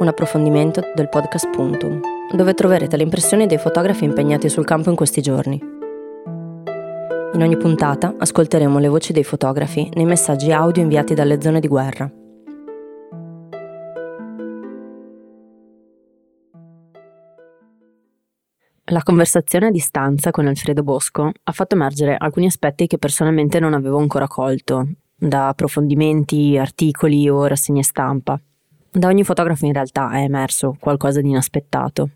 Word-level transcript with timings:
un 0.00 0.08
approfondimento 0.08 0.80
del 0.94 1.10
podcast 1.10 1.50
Puntum, 1.50 2.00
dove 2.34 2.54
troverete 2.54 2.96
le 2.96 3.02
impressioni 3.02 3.46
dei 3.46 3.58
fotografi 3.58 4.04
impegnati 4.04 4.48
sul 4.48 4.64
campo 4.64 4.88
in 4.88 4.96
questi 4.96 5.20
giorni. 5.20 5.60
In 7.32 7.42
ogni 7.42 7.56
puntata 7.58 8.14
ascolteremo 8.18 8.78
le 8.78 8.88
voci 8.88 9.12
dei 9.12 9.24
fotografi 9.24 9.88
nei 9.94 10.06
messaggi 10.06 10.52
audio 10.52 10.82
inviati 10.82 11.12
dalle 11.14 11.40
zone 11.40 11.60
di 11.60 11.68
guerra. 11.68 12.10
La 18.84 19.02
conversazione 19.04 19.66
a 19.66 19.70
distanza 19.70 20.30
con 20.30 20.48
Alfredo 20.48 20.82
Bosco 20.82 21.30
ha 21.44 21.52
fatto 21.52 21.74
emergere 21.74 22.16
alcuni 22.16 22.46
aspetti 22.46 22.86
che 22.86 22.98
personalmente 22.98 23.60
non 23.60 23.74
avevo 23.74 23.98
ancora 23.98 24.26
colto, 24.26 24.88
da 25.14 25.48
approfondimenti, 25.48 26.56
articoli 26.56 27.28
o 27.28 27.46
rassegne 27.46 27.84
stampa. 27.84 28.40
Da 28.92 29.06
ogni 29.06 29.22
fotografo 29.22 29.66
in 29.66 29.72
realtà 29.72 30.10
è 30.10 30.22
emerso 30.22 30.76
qualcosa 30.80 31.20
di 31.20 31.28
inaspettato. 31.28 32.10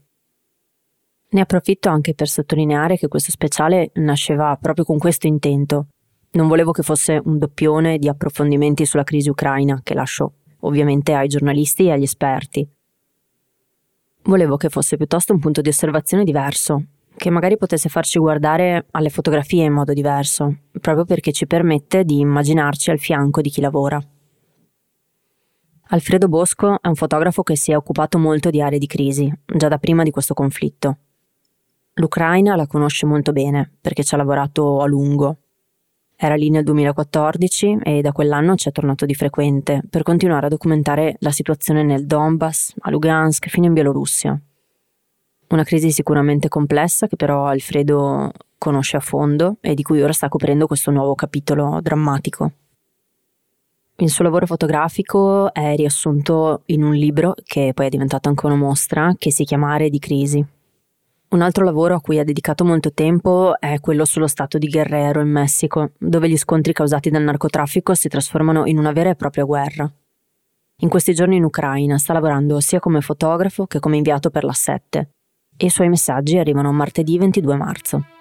Ne 1.28 1.40
approfitto 1.40 1.88
anche 1.88 2.14
per 2.14 2.26
sottolineare 2.26 2.96
che 2.96 3.06
questo 3.06 3.30
speciale 3.30 3.90
nasceva 3.94 4.58
proprio 4.60 4.84
con 4.84 4.98
questo 4.98 5.28
intento. 5.28 5.86
Non 6.32 6.48
volevo 6.48 6.72
che 6.72 6.82
fosse 6.82 7.20
un 7.24 7.38
doppione 7.38 7.98
di 7.98 8.08
approfondimenti 8.08 8.86
sulla 8.86 9.04
crisi 9.04 9.28
ucraina, 9.28 9.80
che 9.84 9.94
lascio 9.94 10.32
ovviamente 10.60 11.12
ai 11.12 11.28
giornalisti 11.28 11.86
e 11.86 11.92
agli 11.92 12.02
esperti. 12.02 12.68
Volevo 14.22 14.56
che 14.56 14.68
fosse 14.68 14.96
piuttosto 14.96 15.32
un 15.32 15.38
punto 15.38 15.60
di 15.60 15.68
osservazione 15.68 16.24
diverso, 16.24 16.86
che 17.16 17.30
magari 17.30 17.56
potesse 17.56 17.88
farci 17.88 18.18
guardare 18.18 18.86
alle 18.90 19.10
fotografie 19.10 19.64
in 19.64 19.72
modo 19.72 19.92
diverso, 19.92 20.56
proprio 20.80 21.04
perché 21.04 21.30
ci 21.30 21.46
permette 21.46 22.04
di 22.04 22.18
immaginarci 22.18 22.90
al 22.90 22.98
fianco 22.98 23.40
di 23.40 23.50
chi 23.50 23.60
lavora. 23.60 24.04
Alfredo 25.88 26.28
Bosco 26.28 26.80
è 26.80 26.88
un 26.88 26.94
fotografo 26.94 27.42
che 27.42 27.56
si 27.56 27.70
è 27.70 27.76
occupato 27.76 28.18
molto 28.18 28.48
di 28.48 28.62
aree 28.62 28.78
di 28.78 28.86
crisi, 28.86 29.30
già 29.44 29.68
da 29.68 29.76
prima 29.76 30.02
di 30.02 30.10
questo 30.10 30.32
conflitto. 30.32 30.96
L'Ucraina 31.94 32.56
la 32.56 32.66
conosce 32.66 33.04
molto 33.04 33.32
bene, 33.32 33.70
perché 33.82 34.02
ci 34.02 34.14
ha 34.14 34.16
lavorato 34.16 34.80
a 34.80 34.86
lungo. 34.86 35.36
Era 36.16 36.36
lì 36.36 36.48
nel 36.48 36.64
2014 36.64 37.80
e 37.82 38.00
da 38.00 38.12
quell'anno 38.12 38.54
ci 38.56 38.70
è 38.70 38.72
tornato 38.72 39.04
di 39.04 39.14
frequente 39.14 39.82
per 39.88 40.02
continuare 40.02 40.46
a 40.46 40.48
documentare 40.48 41.16
la 41.18 41.30
situazione 41.30 41.82
nel 41.82 42.06
Donbass, 42.06 42.72
a 42.78 42.90
Lugansk, 42.90 43.48
fino 43.48 43.66
in 43.66 43.74
Bielorussia. 43.74 44.40
Una 45.48 45.64
crisi 45.64 45.90
sicuramente 45.90 46.48
complessa 46.48 47.06
che 47.06 47.16
però 47.16 47.44
Alfredo 47.44 48.32
conosce 48.56 48.96
a 48.96 49.00
fondo 49.00 49.58
e 49.60 49.74
di 49.74 49.82
cui 49.82 50.00
ora 50.00 50.14
sta 50.14 50.30
coprendo 50.30 50.66
questo 50.66 50.90
nuovo 50.90 51.14
capitolo 51.14 51.80
drammatico. 51.82 52.52
Il 53.98 54.10
suo 54.10 54.24
lavoro 54.24 54.44
fotografico 54.44 55.54
è 55.54 55.76
riassunto 55.76 56.62
in 56.66 56.82
un 56.82 56.94
libro 56.94 57.34
che 57.44 57.70
poi 57.72 57.86
è 57.86 57.88
diventato 57.88 58.28
anche 58.28 58.44
una 58.44 58.56
mostra 58.56 59.14
che 59.16 59.30
si 59.30 59.44
chiama 59.44 59.72
Aree 59.72 59.88
di 59.88 60.00
crisi. 60.00 60.44
Un 61.28 61.40
altro 61.40 61.64
lavoro 61.64 61.94
a 61.94 62.00
cui 62.00 62.18
ha 62.18 62.24
dedicato 62.24 62.64
molto 62.64 62.92
tempo 62.92 63.58
è 63.58 63.78
quello 63.78 64.04
sullo 64.04 64.26
stato 64.26 64.58
di 64.58 64.68
Guerrero 64.68 65.20
in 65.20 65.30
Messico, 65.30 65.92
dove 65.96 66.28
gli 66.28 66.36
scontri 66.36 66.72
causati 66.72 67.08
dal 67.08 67.22
narcotraffico 67.22 67.94
si 67.94 68.08
trasformano 68.08 68.66
in 68.66 68.78
una 68.78 68.90
vera 68.90 69.10
e 69.10 69.14
propria 69.14 69.44
guerra. 69.44 69.88
In 70.78 70.88
questi 70.88 71.14
giorni 71.14 71.36
in 71.36 71.44
Ucraina 71.44 71.96
sta 71.96 72.12
lavorando 72.12 72.58
sia 72.58 72.80
come 72.80 73.00
fotografo 73.00 73.66
che 73.66 73.78
come 73.78 73.96
inviato 73.96 74.28
per 74.30 74.42
la 74.42 74.52
7 74.52 75.10
e 75.56 75.66
i 75.66 75.70
suoi 75.70 75.88
messaggi 75.88 76.36
arrivano 76.36 76.72
martedì 76.72 77.16
22 77.16 77.56
marzo. 77.56 78.13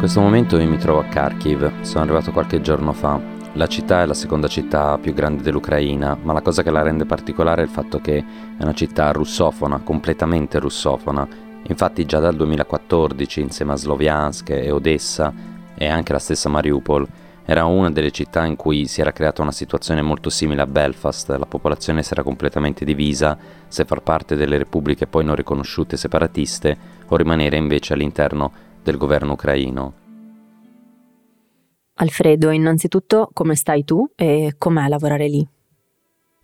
Questo 0.00 0.22
momento 0.22 0.58
io 0.58 0.66
mi 0.66 0.78
trovo 0.78 1.00
a 1.00 1.04
Kharkiv, 1.04 1.82
sono 1.82 2.04
arrivato 2.04 2.32
qualche 2.32 2.62
giorno 2.62 2.94
fa. 2.94 3.20
La 3.52 3.66
città 3.66 4.00
è 4.00 4.06
la 4.06 4.14
seconda 4.14 4.48
città 4.48 4.96
più 4.96 5.12
grande 5.12 5.42
dell'Ucraina, 5.42 6.16
ma 6.22 6.32
la 6.32 6.40
cosa 6.40 6.62
che 6.62 6.70
la 6.70 6.80
rende 6.80 7.04
particolare 7.04 7.60
è 7.60 7.64
il 7.66 7.70
fatto 7.70 8.00
che 8.00 8.16
è 8.16 8.62
una 8.62 8.72
città 8.72 9.12
russofona, 9.12 9.82
completamente 9.84 10.58
russofona. 10.58 11.28
Infatti 11.64 12.06
già 12.06 12.18
dal 12.18 12.34
2014, 12.34 13.42
insieme 13.42 13.72
a 13.72 13.76
Sloviansk 13.76 14.48
e 14.48 14.70
Odessa 14.70 15.34
e 15.74 15.86
anche 15.86 16.14
la 16.14 16.18
stessa 16.18 16.48
Mariupol, 16.48 17.06
era 17.44 17.66
una 17.66 17.90
delle 17.90 18.10
città 18.10 18.46
in 18.46 18.56
cui 18.56 18.86
si 18.86 19.02
era 19.02 19.12
creata 19.12 19.42
una 19.42 19.52
situazione 19.52 20.00
molto 20.00 20.30
simile 20.30 20.62
a 20.62 20.66
Belfast, 20.66 21.28
la 21.28 21.44
popolazione 21.44 22.02
si 22.02 22.14
era 22.14 22.22
completamente 22.22 22.86
divisa 22.86 23.36
se 23.68 23.84
far 23.84 24.00
parte 24.00 24.34
delle 24.34 24.56
repubbliche 24.56 25.06
poi 25.06 25.26
non 25.26 25.34
riconosciute 25.34 25.98
separatiste 25.98 26.78
o 27.06 27.16
rimanere 27.16 27.58
invece 27.58 27.92
all'interno 27.92 28.68
del 28.82 28.96
governo 28.96 29.32
ucraino. 29.32 29.94
Alfredo, 31.94 32.50
innanzitutto 32.50 33.28
come 33.32 33.54
stai 33.54 33.84
tu 33.84 34.10
e 34.14 34.54
com'è 34.56 34.88
lavorare 34.88 35.28
lì? 35.28 35.46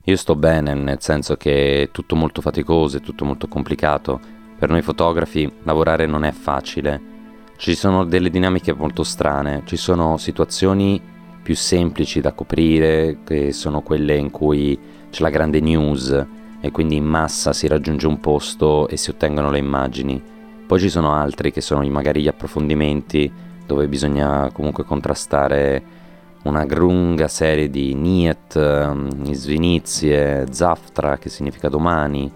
Io 0.05 0.17
sto 0.17 0.37
bene, 0.37 0.75
nel 0.75 1.01
senso 1.01 1.37
che 1.37 1.83
è 1.83 1.91
tutto 1.91 2.15
molto 2.15 2.41
faticoso, 2.41 2.99
è 2.99 3.01
tutto 3.01 3.25
molto 3.25 3.49
complicato. 3.49 4.21
Per 4.59 4.69
noi 4.69 4.83
fotografi 4.83 5.51
lavorare 5.63 6.07
non 6.07 6.25
è 6.25 6.31
facile. 6.31 7.15
Ci 7.57 7.75
sono 7.75 8.05
delle 8.05 8.31
dinamiche 8.31 8.75
molto 8.75 9.03
strane, 9.03 9.63
ci 9.65 9.77
sono 9.77 10.19
situazioni 10.19 11.01
più 11.43 11.57
semplici 11.57 12.21
da 12.21 12.33
coprire, 12.33 13.21
che 13.25 13.53
sono 13.53 13.81
quelle 13.81 14.17
in 14.17 14.31
cui 14.31 14.79
c'è 15.11 15.23
la 15.23 15.31
grande 15.31 15.61
news 15.61 16.27
e 16.61 16.71
quindi 16.71 16.97
in 16.97 17.05
massa 17.05 17.53
si 17.53 17.67
raggiunge 17.67 18.07
un 18.07 18.21
posto 18.21 18.89
e 18.89 18.97
si 18.97 19.11
ottengono 19.11 19.51
le 19.51 19.59
immagini. 19.59 20.23
Poi 20.67 20.81
ci 20.81 20.89
sono 20.89 21.13
altri 21.13 21.53
che 21.53 21.61
sono 21.61 21.87
magari 21.89 22.23
gli 22.23 22.29
approfondimenti 22.29 23.33
dove 23.65 23.87
bisogna 23.87 24.51
comunque 24.53 24.85
contrastare 24.85 25.83
una 26.43 26.65
lunga 26.65 27.29
serie 27.29 27.71
di 27.71 27.95
Niet, 27.95 29.33
Svinizie, 29.33 30.47
Zaftra 30.51 31.19
che 31.19 31.29
significa 31.29 31.69
domani 31.69 32.31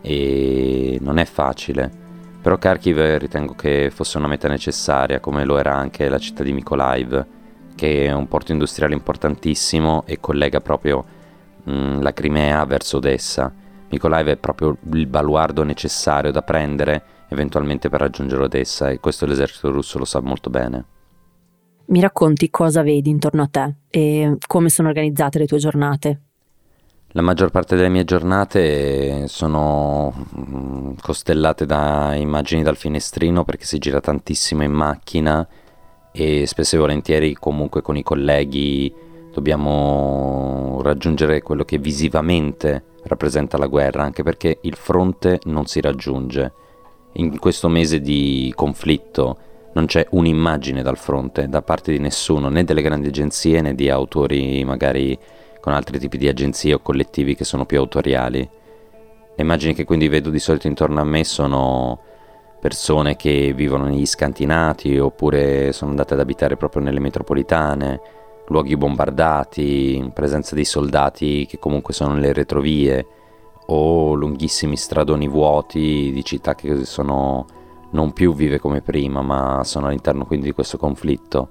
e 0.00 0.98
non 1.00 1.18
è 1.18 1.24
facile. 1.24 1.90
Però 2.40 2.56
Kharkiv 2.56 3.18
ritengo 3.18 3.54
che 3.54 3.90
fosse 3.92 4.18
una 4.18 4.26
meta 4.26 4.48
necessaria 4.48 5.20
come 5.20 5.44
lo 5.44 5.58
era 5.58 5.74
anche 5.74 6.08
la 6.08 6.18
città 6.18 6.42
di 6.42 6.52
Mykolaiv 6.52 7.26
che 7.74 8.06
è 8.06 8.12
un 8.12 8.28
porto 8.28 8.52
industriale 8.52 8.94
importantissimo 8.94 10.04
e 10.06 10.20
collega 10.20 10.60
proprio 10.60 11.04
mh, 11.64 12.00
la 12.00 12.12
Crimea 12.12 12.64
verso 12.64 12.98
Odessa. 12.98 13.52
Mykolaiv 13.88 14.28
è 14.28 14.36
proprio 14.36 14.76
il 14.92 15.06
baluardo 15.06 15.62
necessario 15.62 16.30
da 16.30 16.42
prendere 16.42 17.02
eventualmente 17.32 17.88
per 17.88 18.00
raggiungere 18.00 18.44
Odessa 18.44 18.90
e 18.90 19.00
questo 19.00 19.26
l'esercito 19.26 19.70
russo 19.70 19.98
lo 19.98 20.04
sa 20.04 20.20
molto 20.20 20.50
bene. 20.50 20.84
Mi 21.86 22.00
racconti 22.00 22.48
cosa 22.48 22.82
vedi 22.82 23.10
intorno 23.10 23.42
a 23.42 23.48
te 23.50 23.74
e 23.90 24.36
come 24.46 24.68
sono 24.68 24.88
organizzate 24.88 25.38
le 25.38 25.46
tue 25.46 25.58
giornate? 25.58 26.20
La 27.14 27.20
maggior 27.20 27.50
parte 27.50 27.76
delle 27.76 27.90
mie 27.90 28.04
giornate 28.04 29.28
sono 29.28 30.14
mm, 30.38 30.92
costellate 31.02 31.66
da 31.66 32.14
immagini 32.14 32.62
dal 32.62 32.76
finestrino 32.76 33.44
perché 33.44 33.66
si 33.66 33.76
gira 33.76 34.00
tantissimo 34.00 34.62
in 34.62 34.72
macchina 34.72 35.46
e 36.10 36.46
spesso 36.46 36.76
e 36.76 36.78
volentieri 36.78 37.34
comunque 37.34 37.82
con 37.82 37.96
i 37.96 38.02
colleghi 38.02 38.94
dobbiamo 39.32 40.80
raggiungere 40.82 41.42
quello 41.42 41.64
che 41.64 41.78
visivamente 41.78 42.84
rappresenta 43.04 43.58
la 43.58 43.66
guerra, 43.66 44.02
anche 44.02 44.22
perché 44.22 44.58
il 44.62 44.76
fronte 44.76 45.40
non 45.44 45.66
si 45.66 45.80
raggiunge. 45.80 46.52
In 47.14 47.38
questo 47.38 47.68
mese 47.68 48.00
di 48.00 48.52
conflitto 48.56 49.36
non 49.74 49.86
c'è 49.86 50.06
un'immagine 50.10 50.82
dal 50.82 50.96
fronte 50.96 51.48
da 51.48 51.62
parte 51.62 51.92
di 51.92 51.98
nessuno, 51.98 52.48
né 52.48 52.64
delle 52.64 52.82
grandi 52.82 53.08
agenzie 53.08 53.60
né 53.60 53.74
di 53.74 53.90
autori 53.90 54.64
magari 54.64 55.18
con 55.60 55.74
altri 55.74 55.98
tipi 55.98 56.18
di 56.18 56.28
agenzie 56.28 56.74
o 56.74 56.80
collettivi 56.80 57.34
che 57.34 57.44
sono 57.44 57.66
più 57.66 57.78
autoriali. 57.78 58.38
Le 59.34 59.42
immagini 59.42 59.74
che 59.74 59.84
quindi 59.84 60.08
vedo 60.08 60.30
di 60.30 60.38
solito 60.38 60.66
intorno 60.66 61.00
a 61.00 61.04
me 61.04 61.24
sono 61.24 62.00
persone 62.60 63.16
che 63.16 63.52
vivono 63.54 63.84
negli 63.84 64.06
scantinati 64.06 64.98
oppure 64.98 65.72
sono 65.72 65.90
andate 65.90 66.14
ad 66.14 66.20
abitare 66.20 66.56
proprio 66.56 66.82
nelle 66.82 67.00
metropolitane, 67.00 68.00
luoghi 68.48 68.76
bombardati, 68.76 70.10
presenza 70.14 70.54
di 70.54 70.64
soldati 70.64 71.46
che 71.46 71.58
comunque 71.58 71.92
sono 71.92 72.14
nelle 72.14 72.32
retrovie 72.32 73.06
o 73.72 74.14
lunghissimi 74.14 74.76
stradoni 74.76 75.28
vuoti 75.28 76.10
di 76.12 76.24
città 76.24 76.54
che 76.54 76.84
sono 76.84 77.46
non 77.90 78.12
più 78.12 78.34
vive 78.34 78.58
come 78.58 78.82
prima, 78.82 79.22
ma 79.22 79.62
sono 79.64 79.86
all'interno 79.86 80.26
quindi 80.26 80.46
di 80.46 80.52
questo 80.52 80.76
conflitto. 80.76 81.48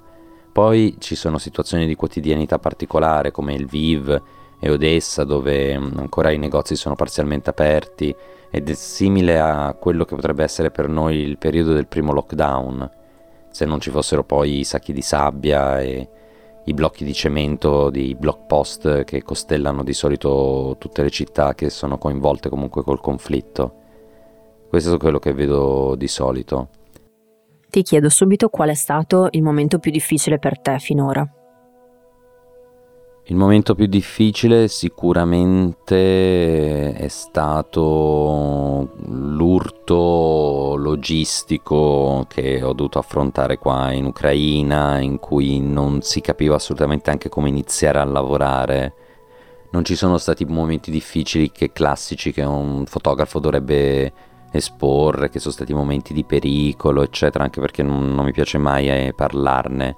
Poi 0.51 0.95
ci 0.99 1.15
sono 1.15 1.37
situazioni 1.37 1.87
di 1.87 1.95
quotidianità 1.95 2.59
particolare 2.59 3.31
come 3.31 3.53
il 3.53 3.65
Viv 3.65 4.21
e 4.59 4.69
Odessa 4.69 5.23
dove 5.23 5.77
mm, 5.77 5.97
ancora 5.97 6.31
i 6.31 6.37
negozi 6.37 6.75
sono 6.75 6.95
parzialmente 6.95 7.49
aperti 7.49 8.13
ed 8.51 8.69
è 8.69 8.73
simile 8.73 9.39
a 9.39 9.75
quello 9.79 10.05
che 10.05 10.15
potrebbe 10.15 10.43
essere 10.43 10.69
per 10.69 10.87
noi 10.89 11.17
il 11.17 11.37
periodo 11.37 11.73
del 11.73 11.87
primo 11.87 12.11
lockdown, 12.11 12.89
se 13.49 13.65
non 13.65 13.79
ci 13.79 13.89
fossero 13.89 14.23
poi 14.23 14.59
i 14.59 14.63
sacchi 14.63 14.93
di 14.93 15.01
sabbia 15.01 15.81
e 15.81 16.09
i 16.65 16.73
blocchi 16.73 17.03
di 17.03 17.13
cemento 17.13 17.89
di 17.89 18.15
block 18.15 18.45
post 18.45 19.03
che 19.03 19.23
costellano 19.23 19.83
di 19.83 19.93
solito 19.93 20.75
tutte 20.77 21.01
le 21.01 21.09
città 21.09 21.55
che 21.55 21.69
sono 21.69 21.97
coinvolte 21.97 22.49
comunque 22.49 22.83
col 22.83 23.01
conflitto. 23.01 23.75
Questo 24.69 24.95
è 24.95 24.97
quello 24.97 25.19
che 25.19 25.33
vedo 25.33 25.95
di 25.95 26.07
solito. 26.07 26.69
Ti 27.69 27.81
chiedo 27.83 28.09
subito 28.09 28.49
qual 28.49 28.69
è 28.69 28.73
stato 28.73 29.27
il 29.31 29.41
momento 29.41 29.79
più 29.79 29.91
difficile 29.91 30.39
per 30.39 30.59
te 30.59 30.77
finora. 30.79 31.29
Il 33.25 33.35
momento 33.35 33.75
più 33.75 33.85
difficile 33.85 34.67
sicuramente 34.67 36.91
è 36.91 37.07
stato 37.07 38.89
l'urto 39.05 40.75
logistico 40.75 42.25
che 42.27 42.63
ho 42.63 42.73
dovuto 42.73 42.97
affrontare 42.97 43.57
qua 43.57 43.91
in 43.91 44.05
Ucraina, 44.05 44.99
in 44.99 45.19
cui 45.19 45.61
non 45.61 46.01
si 46.01 46.19
capiva 46.19 46.55
assolutamente 46.55 47.11
anche 47.11 47.29
come 47.29 47.47
iniziare 47.47 47.99
a 47.99 48.05
lavorare. 48.05 48.93
Non 49.69 49.85
ci 49.85 49.95
sono 49.95 50.17
stati 50.17 50.43
momenti 50.43 50.91
difficili 50.91 51.51
che 51.51 51.71
classici 51.71 52.33
che 52.33 52.41
un 52.41 52.85
fotografo 52.85 53.39
dovrebbe 53.39 54.11
esporre, 54.51 55.29
che 55.29 55.39
sono 55.39 55.53
stati 55.53 55.73
momenti 55.73 56.13
di 56.13 56.25
pericolo, 56.25 57.03
eccetera, 57.03 57.43
anche 57.43 57.61
perché 57.61 57.83
non, 57.83 58.13
non 58.13 58.25
mi 58.25 58.31
piace 58.31 58.57
mai 58.57 58.89
eh, 58.89 59.13
parlarne. 59.15 59.95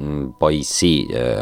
Mm, 0.00 0.28
poi 0.38 0.62
sì, 0.62 1.06
eh, 1.06 1.36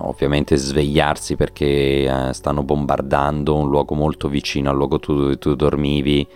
ovviamente 0.00 0.56
svegliarsi 0.56 1.36
perché 1.36 2.04
eh, 2.28 2.32
stanno 2.32 2.64
bombardando 2.64 3.54
un 3.54 3.68
luogo 3.68 3.94
molto 3.94 4.28
vicino 4.28 4.70
al 4.70 4.76
luogo 4.76 4.98
dove 4.98 5.38
tu 5.38 5.54
dormivi 5.54 6.26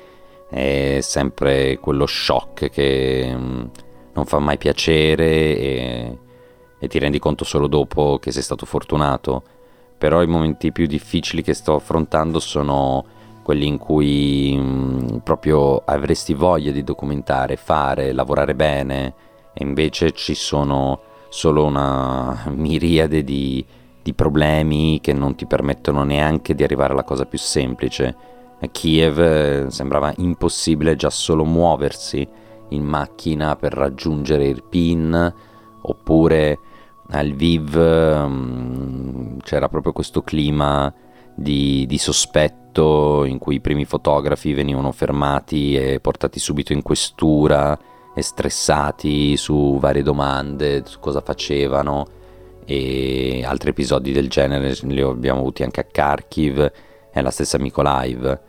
è 0.49 0.99
sempre 1.01 1.79
quello 1.79 2.07
shock 2.07 2.71
che 2.71 3.35
mh, 3.35 3.41
mm, 3.41 3.65
non 4.13 4.27
fa 4.27 4.39
mai 4.39 4.59
piacere 4.59 5.27
e, 5.27 6.19
e 6.79 6.89
ti 6.89 6.99
rendi 6.99 7.19
conto 7.19 7.45
solo 7.45 7.67
dopo 7.67 8.19
che 8.21 8.31
sei 8.31 8.43
stato 8.43 8.67
fortunato. 8.67 9.43
Però 9.99 10.23
i 10.23 10.27
momenti 10.27 10.73
più 10.73 10.87
difficili 10.87 11.43
che 11.43 11.55
sto 11.55 11.75
affrontando 11.75 12.39
sono 12.41 13.05
quelli 13.43 13.67
in 13.67 13.79
cui 13.79 14.57
mh, 14.57 14.63
mm, 14.63 15.17
proprio 15.25 15.83
avresti 15.85 16.33
voglia 16.35 16.71
di 16.71 16.85
documentare, 16.85 17.57
fare, 17.57 18.13
lavorare 18.13 18.55
bene 18.55 19.15
e 19.53 19.65
invece 19.65 20.13
ci 20.13 20.35
sono 20.35 21.01
solo 21.31 21.65
una 21.65 22.45
miriade 22.49 23.25
di, 23.25 23.65
di 24.03 24.13
problemi 24.13 25.01
che 25.01 25.15
non 25.15 25.35
ti 25.37 25.47
permettono 25.47 26.03
neanche 26.03 26.55
di 26.55 26.63
arrivare 26.63 26.93
alla 26.93 27.05
cosa 27.05 27.25
più 27.25 27.39
semplice. 27.39 28.15
A 28.61 28.67
Kiev 28.67 29.19
eh, 29.19 29.67
sembrava 29.71 30.13
impossibile 30.19 30.97
già 30.97 31.09
solo 31.09 31.45
muoversi 31.45 32.29
in 32.71 32.83
macchina 32.83 33.57
per 33.57 33.73
raggiungere 33.73 34.45
Irpin 34.47 35.35
oppure 35.83 36.59
a 37.13 37.23
Lviv 37.23 37.75
um, 37.75 39.39
c'era 39.41 39.69
proprio 39.69 39.93
questo 39.93 40.23
clima 40.23 40.93
di, 41.35 41.87
di, 41.87 41.99
sospetto 41.99 43.25
in 43.25 43.39
cui 43.39 43.57
i 43.57 43.61
primi 43.61 43.85
fotografi 43.85 44.53
venivano 44.53 44.93
fermati 44.93 45.75
e 45.75 45.99
portati 46.01 46.39
subito 46.39 46.73
in 46.73 46.83
questura 46.83 47.77
stressati 48.17 49.37
su 49.37 49.79
varie 49.79 50.03
domande, 50.03 50.83
su 50.85 50.99
cosa 50.99 51.21
facevano 51.21 52.19
e 52.65 53.43
altri 53.45 53.71
episodi 53.71 54.13
del 54.13 54.29
genere 54.29 54.77
li 54.83 55.01
abbiamo 55.01 55.41
avuti 55.41 55.63
anche 55.63 55.81
a 55.81 55.87
Kharkiv 55.91 56.73
e 57.13 57.23
la 57.23 57.31
stessa 57.31 57.59
Mykolaiv. 57.59 58.41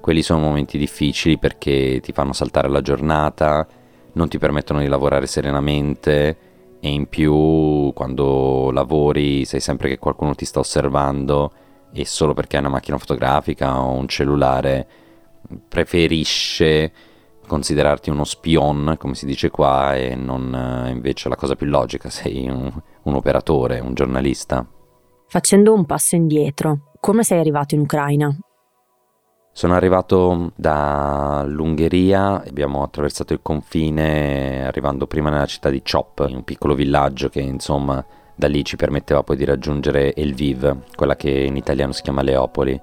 Quelli 0.00 0.22
sono 0.22 0.40
momenti 0.40 0.78
difficili 0.78 1.38
perché 1.38 2.00
ti 2.00 2.12
fanno 2.12 2.32
saltare 2.32 2.68
la 2.68 2.80
giornata, 2.80 3.66
non 4.12 4.28
ti 4.28 4.38
permettono 4.38 4.80
di 4.80 4.86
lavorare 4.86 5.26
serenamente 5.26 6.36
e 6.80 6.88
in 6.88 7.06
più 7.08 7.92
quando 7.92 8.70
lavori 8.70 9.44
sai 9.44 9.60
sempre 9.60 9.88
che 9.88 9.98
qualcuno 9.98 10.34
ti 10.34 10.44
sta 10.44 10.60
osservando 10.60 11.52
e 11.92 12.04
solo 12.06 12.32
perché 12.32 12.56
hai 12.56 12.62
una 12.62 12.72
macchina 12.72 12.98
fotografica 12.98 13.80
o 13.80 13.90
un 13.90 14.06
cellulare 14.06 14.86
preferisce 15.68 16.92
considerarti 17.46 18.10
uno 18.10 18.24
spion, 18.24 18.96
come 18.98 19.14
si 19.14 19.26
dice 19.26 19.50
qua, 19.50 19.96
e 19.96 20.14
non 20.14 20.54
eh, 20.54 20.90
invece 20.90 21.28
la 21.28 21.36
cosa 21.36 21.56
più 21.56 21.66
logica, 21.66 22.08
sei 22.10 22.48
un, 22.48 22.72
un 23.02 23.14
operatore, 23.14 23.80
un 23.80 23.94
giornalista. 23.94 24.66
Facendo 25.28 25.72
un 25.72 25.86
passo 25.86 26.14
indietro, 26.14 26.92
come 27.00 27.22
sei 27.22 27.38
arrivato 27.38 27.74
in 27.74 27.80
Ucraina? 27.82 28.36
Sono 29.52 29.74
arrivato 29.74 30.52
dall'Ungheria, 30.54 32.44
abbiamo 32.46 32.82
attraversato 32.82 33.32
il 33.32 33.40
confine 33.40 34.66
arrivando 34.66 35.06
prima 35.06 35.30
nella 35.30 35.46
città 35.46 35.70
di 35.70 35.80
Chop, 35.80 36.26
un 36.30 36.44
piccolo 36.44 36.74
villaggio 36.74 37.30
che 37.30 37.40
insomma 37.40 38.04
da 38.34 38.48
lì 38.48 38.62
ci 38.66 38.76
permetteva 38.76 39.22
poi 39.22 39.36
di 39.36 39.46
raggiungere 39.46 40.14
Elviv, 40.14 40.94
quella 40.94 41.16
che 41.16 41.30
in 41.30 41.56
italiano 41.56 41.92
si 41.92 42.02
chiama 42.02 42.20
Leopoli. 42.20 42.78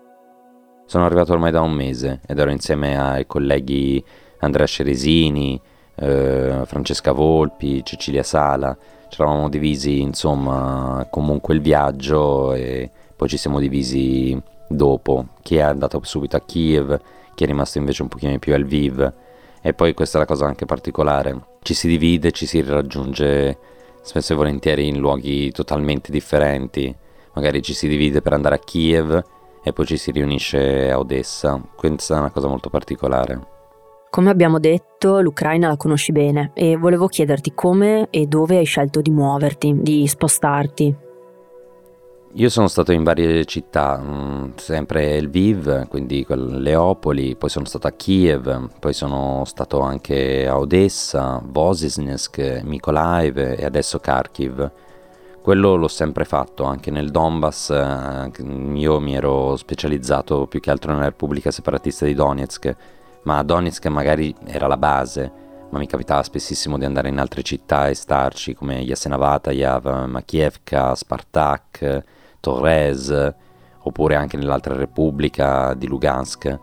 Sono 0.88 1.06
arrivato 1.06 1.32
ormai 1.32 1.52
da 1.52 1.62
un 1.62 1.74
mese 1.74 2.22
ed 2.26 2.40
ero 2.40 2.50
insieme 2.50 3.00
ai 3.00 3.28
colleghi 3.28 4.04
Andrea 4.44 4.66
Ceresini, 4.66 5.60
eh, 5.96 6.62
Francesca 6.66 7.12
Volpi, 7.12 7.84
Cecilia 7.84 8.24
Sala, 8.24 8.78
ci 9.10 9.22
eravamo 9.22 9.48
divisi 9.48 10.02
insomma 10.02 11.06
comunque 11.10 11.54
il 11.54 11.62
viaggio 11.62 12.54
e 12.54 12.90
poi 13.16 13.28
ci 13.30 13.38
siamo 13.38 13.60
divisi 13.60 14.40
dopo, 14.68 15.28
chi 15.42 15.58
è 15.58 15.62
andato 15.62 16.00
subito 16.04 16.36
a 16.36 16.42
Kiev, 16.42 17.00
chi 17.36 17.44
è 17.44 17.48
rimasto 17.48 17.78
invece 17.78 18.02
un 18.02 18.08
pochino 18.08 18.38
più 18.40 18.54
al 18.54 18.64
Viv 18.64 19.12
e 19.62 19.74
poi 19.74 19.94
questa 19.94 20.18
è 20.18 20.22
la 20.22 20.28
cosa 20.28 20.46
anche 20.46 20.66
particolare, 20.66 21.40
ci 21.62 21.74
si 21.74 21.88
divide, 21.88 22.32
ci 22.32 22.46
si 22.46 22.62
raggiunge 22.62 23.58
spesso 24.02 24.34
e 24.34 24.36
volentieri 24.36 24.88
in 24.88 24.98
luoghi 24.98 25.52
totalmente 25.52 26.12
differenti, 26.12 26.94
magari 27.34 27.62
ci 27.62 27.74
si 27.74 27.88
divide 27.88 28.22
per 28.22 28.34
andare 28.34 28.56
a 28.56 28.60
Kiev 28.60 29.24
e 29.64 29.72
poi 29.72 29.86
ci 29.86 29.96
si 29.96 30.12
riunisce 30.12 30.92
a 30.92 31.00
Odessa, 31.00 31.62
questa 31.76 32.16
è 32.16 32.20
una 32.20 32.32
cosa 32.32 32.48
molto 32.48 32.70
particolare. 32.70 33.53
Come 34.14 34.30
abbiamo 34.30 34.60
detto, 34.60 35.22
l'Ucraina 35.22 35.70
la 35.70 35.76
conosci 35.76 36.12
bene 36.12 36.52
e 36.54 36.78
volevo 36.78 37.08
chiederti 37.08 37.54
come 37.56 38.10
e 38.12 38.28
dove 38.28 38.58
hai 38.58 38.64
scelto 38.64 39.02
di 39.02 39.10
muoverti, 39.10 39.74
di 39.82 40.06
spostarti. 40.06 40.96
Io 42.34 42.50
sono 42.50 42.68
stato 42.68 42.92
in 42.92 43.02
varie 43.02 43.44
città, 43.46 43.98
mm, 44.00 44.52
sempre 44.58 45.20
Lviv, 45.20 45.88
quindi 45.88 46.24
Leopoli, 46.30 47.36
poi 47.36 47.50
sono 47.50 47.66
stato 47.66 47.88
a 47.88 47.92
Kiev, 47.92 48.70
poi 48.80 48.94
sono 48.94 49.46
stato 49.46 49.80
anche 49.80 50.48
a 50.48 50.60
Odessa, 50.60 51.42
Vosisnesk, 51.44 52.62
Mykolaiv 52.64 53.40
e 53.40 53.66
adesso 53.66 53.98
Kharkiv. 53.98 54.72
Quello 55.42 55.74
l'ho 55.74 55.88
sempre 55.88 56.26
fatto, 56.26 56.66
anche 56.66 56.92
nel 56.92 57.10
Donbass, 57.10 57.72
eh, 57.72 58.32
io 58.76 59.00
mi 59.00 59.16
ero 59.16 59.56
specializzato 59.56 60.46
più 60.46 60.60
che 60.60 60.70
altro 60.70 60.92
nella 60.94 61.06
Repubblica 61.06 61.50
Separatista 61.50 62.06
di 62.06 62.14
Donetsk 62.14 62.76
ma 63.24 63.42
Donetsk 63.44 63.86
magari 63.88 64.34
era 64.46 64.68
la 64.68 64.78
base, 64.78 65.32
ma 65.70 65.80
mi 65.80 65.88
capitava 65.88 66.24
spessissimo 66.24 66.78
di 66.78 66.86
andare 66.86 67.10
in 67.10 67.20
altre 67.20 67.42
città 67.42 67.88
e 67.88 67.96
starci 67.96 68.54
come 68.54 68.76
Yasenavatayav, 68.76 70.06
Makievka, 70.08 70.94
Spartak, 70.96 72.04
Torres, 72.40 73.34
oppure 73.80 74.16
anche 74.16 74.38
nell'altra 74.38 74.76
repubblica 74.76 75.74
di 75.74 75.88
Lugansk. 75.88 76.60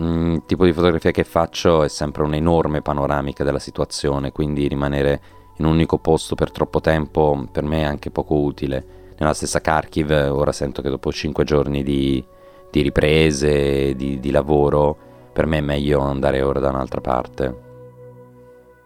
Mm, 0.00 0.34
il 0.34 0.42
tipo 0.46 0.64
di 0.64 0.72
fotografia 0.72 1.10
che 1.10 1.24
faccio 1.24 1.82
è 1.82 1.88
sempre 1.88 2.22
un'enorme 2.22 2.80
panoramica 2.80 3.44
della 3.44 3.58
situazione, 3.58 4.32
quindi 4.32 4.68
rimanere 4.68 5.20
in 5.58 5.66
un 5.66 5.72
unico 5.72 5.98
posto 5.98 6.34
per 6.34 6.52
troppo 6.52 6.80
tempo 6.80 7.48
per 7.50 7.64
me 7.64 7.80
è 7.80 7.84
anche 7.84 8.10
poco 8.10 8.36
utile. 8.36 8.96
Nella 9.18 9.34
stessa 9.34 9.60
Kharkiv 9.60 10.10
ora 10.10 10.52
sento 10.52 10.80
che 10.80 10.88
dopo 10.88 11.10
5 11.12 11.44
giorni 11.44 11.82
di 11.82 12.24
di 12.70 12.82
riprese, 12.82 13.94
di, 13.94 14.20
di 14.20 14.30
lavoro, 14.30 14.96
per 15.32 15.46
me 15.46 15.58
è 15.58 15.62
meglio 15.62 16.00
andare 16.00 16.42
ora 16.42 16.60
da 16.60 16.70
un'altra 16.70 17.00
parte. 17.00 17.66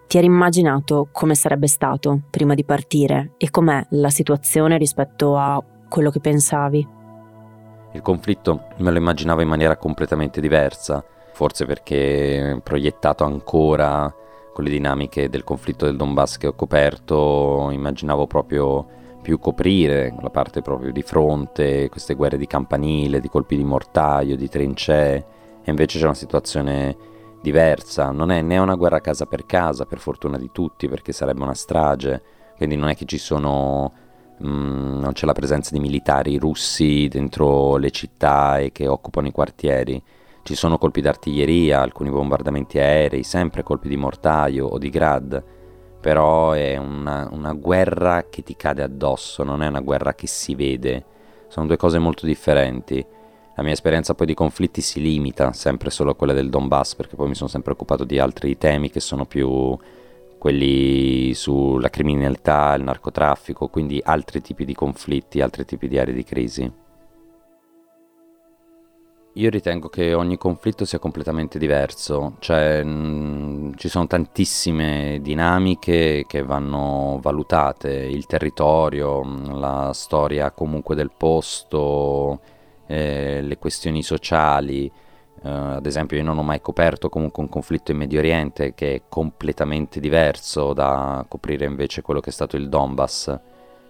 Ti 0.06 0.18
eri 0.18 0.26
immaginato 0.26 1.08
come 1.10 1.34
sarebbe 1.34 1.66
stato 1.66 2.20
prima 2.28 2.54
di 2.54 2.64
partire 2.64 3.32
e 3.38 3.50
com'è 3.50 3.86
la 3.90 4.10
situazione 4.10 4.76
rispetto 4.76 5.38
a 5.38 5.62
quello 5.88 6.10
che 6.10 6.20
pensavi? 6.20 6.88
Il 7.92 8.02
conflitto 8.02 8.64
me 8.78 8.90
lo 8.90 8.98
immaginavo 8.98 9.40
in 9.40 9.48
maniera 9.48 9.76
completamente 9.76 10.40
diversa, 10.40 11.04
forse 11.32 11.64
perché 11.64 12.60
proiettato 12.62 13.24
ancora 13.24 14.14
con 14.52 14.64
le 14.64 14.70
dinamiche 14.70 15.30
del 15.30 15.44
conflitto 15.44 15.86
del 15.86 15.96
Donbass 15.96 16.36
che 16.36 16.46
ho 16.46 16.54
coperto, 16.54 17.70
immaginavo 17.70 18.26
proprio 18.26 18.86
più 19.22 19.38
coprire 19.38 20.14
la 20.20 20.30
parte 20.30 20.60
proprio 20.60 20.92
di 20.92 21.02
fronte, 21.02 21.88
queste 21.88 22.14
guerre 22.14 22.36
di 22.36 22.46
campanile, 22.46 23.20
di 23.20 23.28
colpi 23.28 23.56
di 23.56 23.64
mortaio, 23.64 24.36
di 24.36 24.48
trincee, 24.48 25.26
e 25.64 25.70
invece 25.70 25.98
c'è 25.98 26.04
una 26.04 26.14
situazione 26.14 26.96
diversa, 27.42 28.10
non 28.10 28.30
è 28.30 28.40
né 28.40 28.58
una 28.58 28.76
guerra 28.76 29.00
casa 29.00 29.26
per 29.26 29.44
casa, 29.46 29.84
per 29.84 29.98
fortuna 29.98 30.38
di 30.38 30.50
tutti, 30.52 30.88
perché 30.88 31.12
sarebbe 31.12 31.42
una 31.42 31.54
strage, 31.54 32.22
quindi 32.56 32.76
non 32.76 32.88
è 32.88 32.96
che 32.96 33.04
ci 33.04 33.18
sono 33.18 33.92
mm, 34.42 35.00
non 35.00 35.12
c'è 35.12 35.26
la 35.26 35.32
presenza 35.32 35.70
di 35.72 35.80
militari 35.80 36.38
russi 36.38 37.08
dentro 37.08 37.76
le 37.76 37.90
città 37.90 38.58
e 38.58 38.72
che 38.72 38.86
occupano 38.86 39.26
i 39.26 39.32
quartieri. 39.32 40.02
Ci 40.42 40.54
sono 40.54 40.78
colpi 40.78 41.00
d'artiglieria, 41.00 41.80
alcuni 41.80 42.10
bombardamenti 42.10 42.78
aerei, 42.78 43.22
sempre 43.22 43.62
colpi 43.62 43.88
di 43.88 43.96
mortaio 43.96 44.66
o 44.66 44.78
di 44.78 44.90
grad, 44.90 45.42
però 46.00 46.52
è 46.52 46.76
una, 46.76 47.28
una 47.30 47.52
guerra 47.52 48.26
che 48.28 48.42
ti 48.42 48.56
cade 48.56 48.82
addosso, 48.82 49.44
non 49.44 49.62
è 49.62 49.68
una 49.68 49.80
guerra 49.80 50.14
che 50.14 50.26
si 50.26 50.56
vede, 50.56 51.04
sono 51.48 51.66
due 51.66 51.76
cose 51.76 51.98
molto 51.98 52.26
differenti. 52.26 53.04
La 53.54 53.62
mia 53.62 53.72
esperienza 53.72 54.14
poi 54.14 54.26
di 54.26 54.34
conflitti 54.34 54.80
si 54.80 55.00
limita 55.00 55.52
sempre 55.52 55.90
solo 55.90 56.12
a 56.12 56.14
quella 56.14 56.32
del 56.32 56.48
Donbass, 56.48 56.94
perché 56.94 57.16
poi 57.16 57.28
mi 57.28 57.34
sono 57.34 57.50
sempre 57.50 57.72
occupato 57.72 58.04
di 58.04 58.18
altri 58.18 58.56
temi 58.56 58.90
che 58.90 59.00
sono 59.00 59.26
più 59.26 59.76
quelli 60.38 61.34
sulla 61.34 61.90
criminalità, 61.90 62.74
il 62.74 62.82
narcotraffico, 62.82 63.68
quindi 63.68 64.00
altri 64.02 64.40
tipi 64.40 64.64
di 64.64 64.74
conflitti, 64.74 65.40
altri 65.40 65.64
tipi 65.64 65.86
di 65.86 65.98
aree 65.98 66.14
di 66.14 66.24
crisi. 66.24 66.72
Io 69.34 69.48
ritengo 69.50 69.88
che 69.88 70.12
ogni 70.12 70.36
conflitto 70.36 70.84
sia 70.84 70.98
completamente 70.98 71.58
diverso, 71.58 72.36
cioè 72.40 72.82
mh, 72.82 73.76
ci 73.76 73.88
sono 73.88 74.06
tantissime 74.06 75.20
dinamiche 75.22 76.24
che 76.26 76.42
vanno 76.42 77.18
valutate, 77.22 77.92
il 77.92 78.26
territorio, 78.26 79.22
la 79.58 79.92
storia 79.94 80.50
comunque 80.50 80.94
del 80.94 81.12
posto, 81.16 82.40
eh, 82.86 83.40
le 83.42 83.58
questioni 83.58 84.02
sociali. 84.02 84.90
Eh, 85.44 85.48
ad 85.48 85.86
esempio 85.86 86.16
io 86.16 86.24
non 86.24 86.38
ho 86.38 86.42
mai 86.42 86.60
coperto 86.60 87.08
comunque 87.08 87.42
un 87.42 87.48
conflitto 87.48 87.90
in 87.90 87.98
Medio 87.98 88.18
Oriente 88.18 88.74
che 88.74 88.94
è 88.94 89.02
completamente 89.08 90.00
diverso 90.00 90.72
da 90.72 91.24
coprire 91.28 91.64
invece 91.64 92.02
quello 92.02 92.20
che 92.20 92.30
è 92.30 92.32
stato 92.32 92.56
il 92.56 92.68
Donbass. 92.68 93.38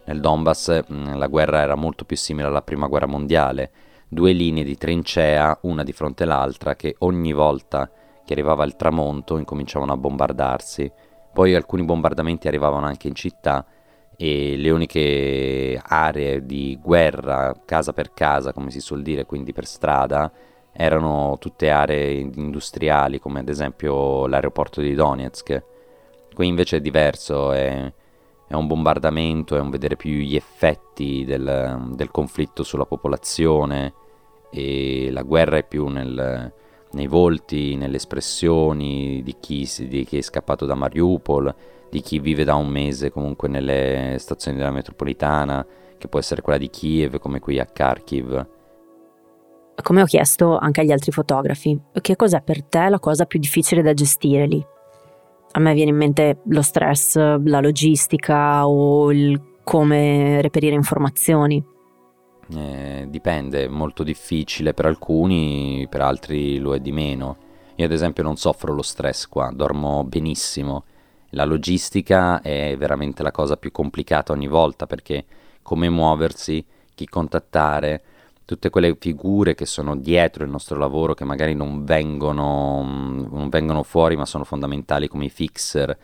Nel 0.04 0.20
Donbass 0.20 0.84
mh, 0.86 1.16
la 1.16 1.26
guerra 1.26 1.60
era 1.60 1.74
molto 1.74 2.04
più 2.04 2.16
simile 2.16 2.48
alla 2.48 2.62
prima 2.62 2.86
guerra 2.86 3.06
mondiale 3.06 3.70
due 4.12 4.32
linee 4.32 4.62
di 4.62 4.76
trincea, 4.76 5.58
una 5.62 5.82
di 5.82 5.92
fronte 5.92 6.24
all'altra, 6.24 6.76
che 6.76 6.96
ogni 6.98 7.32
volta 7.32 7.90
che 8.26 8.34
arrivava 8.34 8.62
il 8.64 8.76
tramonto 8.76 9.38
incominciavano 9.38 9.90
a 9.90 9.96
bombardarsi. 9.96 10.92
Poi 11.32 11.54
alcuni 11.54 11.82
bombardamenti 11.82 12.46
arrivavano 12.46 12.84
anche 12.84 13.08
in 13.08 13.14
città 13.14 13.64
e 14.22 14.56
le 14.56 14.70
uniche 14.70 15.80
aree 15.82 16.46
di 16.46 16.78
guerra, 16.80 17.60
casa 17.64 17.92
per 17.92 18.12
casa, 18.14 18.52
come 18.52 18.70
si 18.70 18.78
suol 18.78 19.02
dire, 19.02 19.26
quindi 19.26 19.52
per 19.52 19.66
strada, 19.66 20.30
erano 20.72 21.38
tutte 21.40 21.70
aree 21.70 22.12
industriali, 22.12 23.18
come 23.18 23.40
ad 23.40 23.48
esempio 23.48 24.28
l'aeroporto 24.28 24.80
di 24.80 24.94
Donetsk. 24.94 25.64
Qui 26.32 26.46
invece 26.46 26.76
è 26.76 26.80
diverso, 26.80 27.50
è, 27.50 27.92
è 28.46 28.54
un 28.54 28.68
bombardamento, 28.68 29.56
è 29.56 29.60
un 29.60 29.70
vedere 29.70 29.96
più 29.96 30.12
gli 30.12 30.36
effetti 30.36 31.24
del, 31.24 31.90
del 31.92 32.10
conflitto 32.12 32.62
sulla 32.62 32.86
popolazione, 32.86 33.92
e 34.52 35.08
la 35.10 35.22
guerra 35.22 35.56
è 35.56 35.66
più 35.66 35.88
nel, 35.88 36.52
nei 36.92 37.06
volti, 37.08 37.74
nelle 37.74 37.96
espressioni 37.96 39.20
di 39.24 39.34
chi, 39.40 39.68
di 39.88 40.04
chi, 40.04 40.18
è 40.18 40.22
scappato 40.22 40.64
da 40.64 40.76
Mariupol, 40.76 41.52
di 41.92 42.00
chi 42.00 42.20
vive 42.20 42.42
da 42.42 42.54
un 42.54 42.68
mese 42.68 43.10
comunque 43.10 43.48
nelle 43.48 44.16
stazioni 44.18 44.56
della 44.56 44.70
metropolitana, 44.70 45.64
che 45.98 46.08
può 46.08 46.18
essere 46.18 46.40
quella 46.40 46.58
di 46.58 46.70
Kiev 46.70 47.18
come 47.18 47.38
qui 47.38 47.58
a 47.58 47.66
Kharkiv. 47.66 48.46
Come 49.82 50.00
ho 50.00 50.06
chiesto 50.06 50.56
anche 50.56 50.80
agli 50.80 50.90
altri 50.90 51.12
fotografi, 51.12 51.78
che 52.00 52.16
cos'è 52.16 52.40
per 52.40 52.64
te 52.64 52.88
la 52.88 52.98
cosa 52.98 53.26
più 53.26 53.38
difficile 53.38 53.82
da 53.82 53.92
gestire 53.92 54.46
lì? 54.46 54.66
A 55.50 55.60
me 55.60 55.74
viene 55.74 55.90
in 55.90 55.98
mente 55.98 56.38
lo 56.44 56.62
stress, 56.62 57.16
la 57.16 57.60
logistica 57.60 58.66
o 58.66 59.12
il 59.12 59.58
come 59.62 60.40
reperire 60.40 60.74
informazioni. 60.74 61.62
Eh, 62.56 63.06
dipende, 63.10 63.64
è 63.64 63.68
molto 63.68 64.02
difficile 64.02 64.72
per 64.72 64.86
alcuni, 64.86 65.86
per 65.90 66.00
altri 66.00 66.56
lo 66.56 66.74
è 66.74 66.80
di 66.80 66.90
meno. 66.90 67.36
Io 67.74 67.84
ad 67.84 67.92
esempio 67.92 68.22
non 68.22 68.36
soffro 68.36 68.72
lo 68.72 68.82
stress 68.82 69.26
qua, 69.26 69.52
dormo 69.54 70.04
benissimo. 70.04 70.84
La 71.32 71.44
logistica 71.44 72.40
è 72.40 72.74
veramente 72.78 73.22
la 73.22 73.30
cosa 73.30 73.56
più 73.56 73.70
complicata 73.70 74.32
ogni 74.32 74.48
volta 74.48 74.86
perché 74.86 75.24
come 75.62 75.88
muoversi, 75.88 76.64
chi 76.94 77.06
contattare, 77.06 78.02
tutte 78.44 78.70
quelle 78.70 78.96
figure 78.98 79.54
che 79.54 79.66
sono 79.66 79.96
dietro 79.96 80.44
il 80.44 80.50
nostro 80.50 80.78
lavoro 80.78 81.14
che 81.14 81.24
magari 81.24 81.54
non 81.54 81.84
vengono, 81.84 82.82
non 82.82 83.48
vengono 83.48 83.82
fuori 83.82 84.16
ma 84.16 84.26
sono 84.26 84.44
fondamentali 84.44 85.08
come 85.08 85.26
i 85.26 85.30
fixer, 85.30 85.96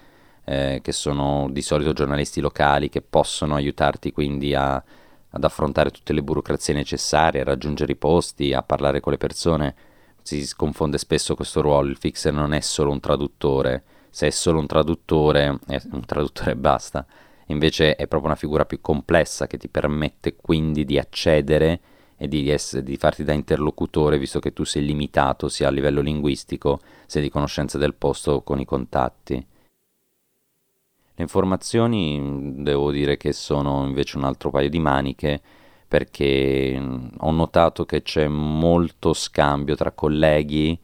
eh, 0.44 0.80
che 0.82 0.92
sono 0.92 1.48
di 1.50 1.62
solito 1.62 1.92
giornalisti 1.92 2.40
locali 2.40 2.88
che 2.88 3.02
possono 3.02 3.54
aiutarti 3.54 4.12
quindi 4.12 4.54
a 4.54 4.82
ad 5.30 5.44
affrontare 5.44 5.90
tutte 5.90 6.12
le 6.12 6.22
burocrazie 6.22 6.74
necessarie, 6.74 7.42
a 7.42 7.44
raggiungere 7.44 7.92
i 7.92 7.96
posti, 7.96 8.52
a 8.52 8.62
parlare 8.62 9.00
con 9.00 9.12
le 9.12 9.18
persone. 9.18 9.74
Si 10.22 10.46
sconfonde 10.46 10.98
spesso 10.98 11.34
questo 11.34 11.60
ruolo, 11.60 11.88
il 11.88 11.96
fixer 11.96 12.32
non 12.32 12.52
è 12.52 12.60
solo 12.60 12.90
un 12.90 13.00
traduttore, 13.00 13.82
se 14.10 14.28
è 14.28 14.30
solo 14.30 14.58
un 14.58 14.66
traduttore, 14.66 15.58
è 15.66 15.80
un 15.92 16.04
traduttore 16.04 16.52
e 16.52 16.56
basta. 16.56 17.06
Invece 17.46 17.96
è 17.96 18.06
proprio 18.06 18.30
una 18.30 18.38
figura 18.38 18.64
più 18.64 18.80
complessa 18.80 19.46
che 19.46 19.56
ti 19.56 19.68
permette 19.68 20.36
quindi 20.36 20.84
di 20.84 20.98
accedere 20.98 21.80
e 22.16 22.28
di, 22.28 22.50
essere, 22.50 22.82
di 22.82 22.96
farti 22.96 23.24
da 23.24 23.32
interlocutore, 23.32 24.18
visto 24.18 24.40
che 24.40 24.52
tu 24.52 24.64
sei 24.64 24.84
limitato 24.84 25.48
sia 25.48 25.68
a 25.68 25.70
livello 25.70 26.00
linguistico, 26.00 26.80
sia 27.06 27.20
di 27.20 27.30
conoscenza 27.30 27.78
del 27.78 27.94
posto 27.94 28.42
con 28.42 28.60
i 28.60 28.64
contatti. 28.64 29.34
Le 29.34 31.24
informazioni 31.24 32.54
devo 32.62 32.90
dire 32.90 33.16
che 33.16 33.32
sono 33.32 33.86
invece 33.86 34.16
un 34.16 34.24
altro 34.24 34.50
paio 34.50 34.68
di 34.68 34.78
maniche 34.78 35.40
perché 35.88 36.80
ho 37.16 37.30
notato 37.30 37.86
che 37.86 38.02
c'è 38.02 38.28
molto 38.28 39.14
scambio 39.14 39.74
tra 39.74 39.90
colleghi, 39.90 40.78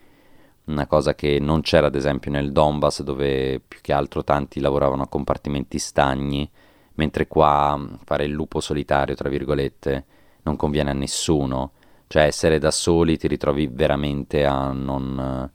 una 0.67 0.87
cosa 0.87 1.15
che 1.15 1.39
non 1.41 1.61
c'era 1.61 1.89
ad 1.89 1.95
esempio 1.95 2.31
nel 2.31 2.53
Donbass 2.53 3.03
dove 3.03 3.61
più 3.67 3.81
che 3.83 3.93
altro 3.93 4.25
tanti 4.25 4.61
lavoravano 4.61 5.03
a 5.03 5.09
compartimenti 5.09 5.79
stagni, 5.79 6.49
mentre 6.95 7.27
qua 7.27 7.79
fare 8.05 8.25
il 8.25 8.33
lupo 8.33 8.61
solitario, 8.61 9.15
tra 9.15 9.29
virgolette, 9.29 10.05
non 10.43 10.57
conviene 10.57 10.91
a 10.91 10.95
nessuno, 10.95 11.73
cioè 12.07 12.23
essere 12.23 12.59
da 12.59 12.71
soli 12.71 13.19
ti 13.19 13.29
ritrovi 13.29 13.67
veramente 13.67 14.45
a 14.45 14.73
non 14.73 15.51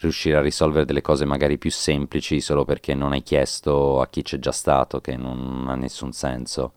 riuscire 0.00 0.36
a 0.36 0.40
risolvere 0.40 0.84
delle 0.84 1.00
cose 1.00 1.24
magari 1.24 1.58
più 1.58 1.70
semplici 1.70 2.40
solo 2.40 2.64
perché 2.64 2.94
non 2.94 3.12
hai 3.12 3.22
chiesto 3.22 4.00
a 4.00 4.06
chi 4.06 4.22
c'è 4.22 4.38
già 4.38 4.52
stato, 4.52 5.00
che 5.00 5.16
non 5.16 5.66
ha 5.68 5.74
nessun 5.74 6.12
senso. 6.12 6.72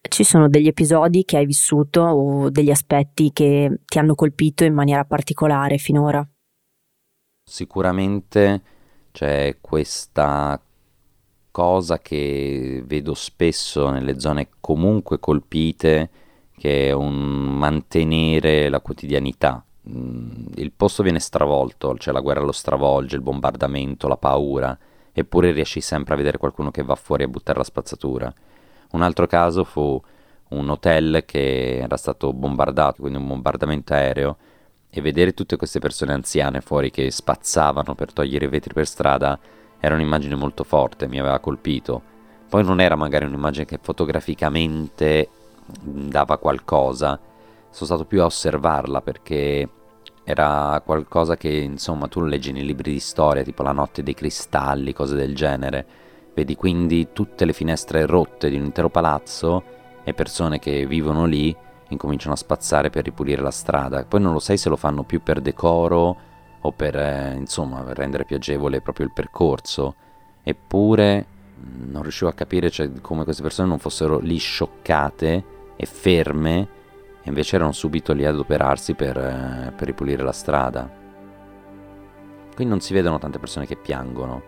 Ci 0.00 0.24
sono 0.24 0.48
degli 0.48 0.66
episodi 0.66 1.24
che 1.24 1.36
hai 1.36 1.46
vissuto 1.46 2.00
o 2.00 2.50
degli 2.50 2.70
aspetti 2.70 3.30
che 3.32 3.80
ti 3.84 3.98
hanno 3.98 4.14
colpito 4.14 4.64
in 4.64 4.74
maniera 4.74 5.04
particolare 5.04 5.78
finora? 5.78 6.26
Sicuramente 7.50 8.62
c'è 9.10 9.56
questa 9.60 10.60
cosa 11.50 11.98
che 11.98 12.82
vedo 12.86 13.14
spesso 13.14 13.90
nelle 13.90 14.20
zone 14.20 14.48
comunque 14.60 15.18
colpite, 15.18 16.10
che 16.56 16.88
è 16.88 16.92
un 16.92 17.12
mantenere 17.58 18.68
la 18.68 18.80
quotidianità, 18.80 19.64
Mm, 19.88 20.46
il 20.56 20.72
posto 20.72 21.02
viene 21.02 21.18
stravolto, 21.20 21.96
cioè 21.96 22.12
la 22.12 22.20
guerra 22.20 22.42
lo 22.42 22.52
stravolge, 22.52 23.16
il 23.16 23.22
bombardamento, 23.22 24.08
la 24.08 24.16
paura, 24.16 24.76
eppure 25.12 25.52
riesci 25.52 25.80
sempre 25.80 26.14
a 26.14 26.16
vedere 26.16 26.38
qualcuno 26.38 26.70
che 26.70 26.82
va 26.82 26.94
fuori 26.94 27.24
a 27.24 27.28
buttare 27.28 27.58
la 27.58 27.64
spazzatura. 27.64 28.32
Un 28.92 29.02
altro 29.02 29.26
caso 29.26 29.64
fu 29.64 30.00
un 30.50 30.68
hotel 30.68 31.24
che 31.26 31.78
era 31.78 31.96
stato 31.96 32.32
bombardato, 32.32 33.00
quindi 33.00 33.18
un 33.18 33.26
bombardamento 33.26 33.94
aereo, 33.94 34.36
e 34.90 35.00
vedere 35.00 35.32
tutte 35.32 35.56
queste 35.56 35.78
persone 35.78 36.12
anziane 36.12 36.60
fuori 36.60 36.90
che 36.90 37.10
spazzavano 37.10 37.94
per 37.94 38.12
togliere 38.12 38.46
i 38.46 38.48
vetri 38.48 38.74
per 38.74 38.86
strada 38.86 39.38
era 39.78 39.94
un'immagine 39.94 40.34
molto 40.34 40.64
forte, 40.64 41.06
mi 41.06 41.18
aveva 41.18 41.38
colpito. 41.38 42.02
Poi 42.48 42.64
non 42.64 42.80
era 42.80 42.96
magari 42.96 43.24
un'immagine 43.24 43.64
che 43.64 43.78
fotograficamente 43.80 45.28
dava 45.80 46.36
qualcosa, 46.38 47.18
sono 47.70 47.86
stato 47.86 48.04
più 48.04 48.20
a 48.20 48.26
osservarla 48.26 49.00
perché 49.00 49.68
era 50.24 50.82
qualcosa 50.84 51.36
che 51.36 51.48
insomma 51.48 52.08
tu 52.08 52.20
leggi 52.20 52.52
nei 52.52 52.64
libri 52.64 52.92
di 52.92 53.00
storia, 53.00 53.42
tipo 53.42 53.62
La 53.62 53.72
notte 53.72 54.02
dei 54.02 54.14
cristalli, 54.14 54.92
cose 54.92 55.14
del 55.14 55.34
genere. 55.34 55.86
Vedi 56.34 56.56
quindi 56.56 57.08
tutte 57.12 57.44
le 57.44 57.52
finestre 57.52 58.06
rotte 58.06 58.50
di 58.50 58.56
un 58.56 58.64
intero 58.64 58.90
palazzo 58.90 59.62
e 60.04 60.12
persone 60.14 60.58
che 60.58 60.86
vivono 60.86 61.24
lì 61.24 61.56
incominciano 61.90 62.34
a 62.34 62.36
spazzare 62.36 62.90
per 62.90 63.04
ripulire 63.04 63.42
la 63.42 63.50
strada. 63.50 64.04
Poi 64.04 64.20
non 64.20 64.32
lo 64.32 64.38
sai 64.38 64.56
se 64.56 64.68
lo 64.68 64.76
fanno 64.76 65.02
più 65.02 65.22
per 65.22 65.40
decoro 65.40 66.16
o 66.60 66.72
per, 66.72 66.96
eh, 66.96 67.34
insomma, 67.36 67.80
per 67.82 67.96
rendere 67.96 68.24
più 68.24 68.36
agevole 68.36 68.80
proprio 68.80 69.06
il 69.06 69.12
percorso. 69.12 69.94
Eppure 70.42 71.26
non 71.62 72.02
riuscivo 72.02 72.30
a 72.30 72.34
capire 72.34 72.70
cioè, 72.70 72.90
come 73.00 73.24
queste 73.24 73.42
persone 73.42 73.68
non 73.68 73.78
fossero 73.78 74.18
lì 74.18 74.36
scioccate 74.38 75.44
e 75.76 75.86
ferme 75.86 76.68
e 77.22 77.28
invece 77.28 77.56
erano 77.56 77.72
subito 77.72 78.12
lì 78.12 78.24
ad 78.24 78.34
adoperarsi 78.34 78.94
per, 78.94 79.16
eh, 79.18 79.72
per 79.76 79.86
ripulire 79.86 80.22
la 80.22 80.32
strada. 80.32 80.98
Qui 82.54 82.64
non 82.64 82.80
si 82.80 82.92
vedono 82.94 83.18
tante 83.18 83.38
persone 83.38 83.66
che 83.66 83.76
piangono, 83.76 84.42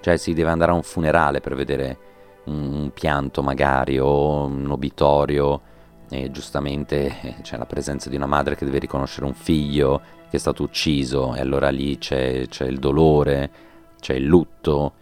cioè 0.00 0.16
si 0.16 0.34
deve 0.34 0.50
andare 0.50 0.72
a 0.72 0.74
un 0.74 0.82
funerale 0.82 1.40
per 1.40 1.54
vedere 1.54 1.98
un, 2.44 2.74
un 2.74 2.90
pianto 2.92 3.42
magari 3.42 3.98
o 3.98 4.44
un 4.44 4.70
obitorio 4.70 5.74
e 6.08 6.30
giustamente 6.30 7.36
c'è 7.42 7.56
la 7.56 7.66
presenza 7.66 8.08
di 8.08 8.16
una 8.16 8.26
madre 8.26 8.54
che 8.54 8.64
deve 8.64 8.78
riconoscere 8.78 9.26
un 9.26 9.34
figlio 9.34 10.00
che 10.28 10.36
è 10.36 10.40
stato 10.40 10.62
ucciso 10.62 11.34
e 11.34 11.40
allora 11.40 11.70
lì 11.70 11.98
c'è, 11.98 12.46
c'è 12.48 12.66
il 12.66 12.78
dolore, 12.78 13.50
c'è 14.00 14.14
il 14.14 14.24
lutto. 14.24 14.92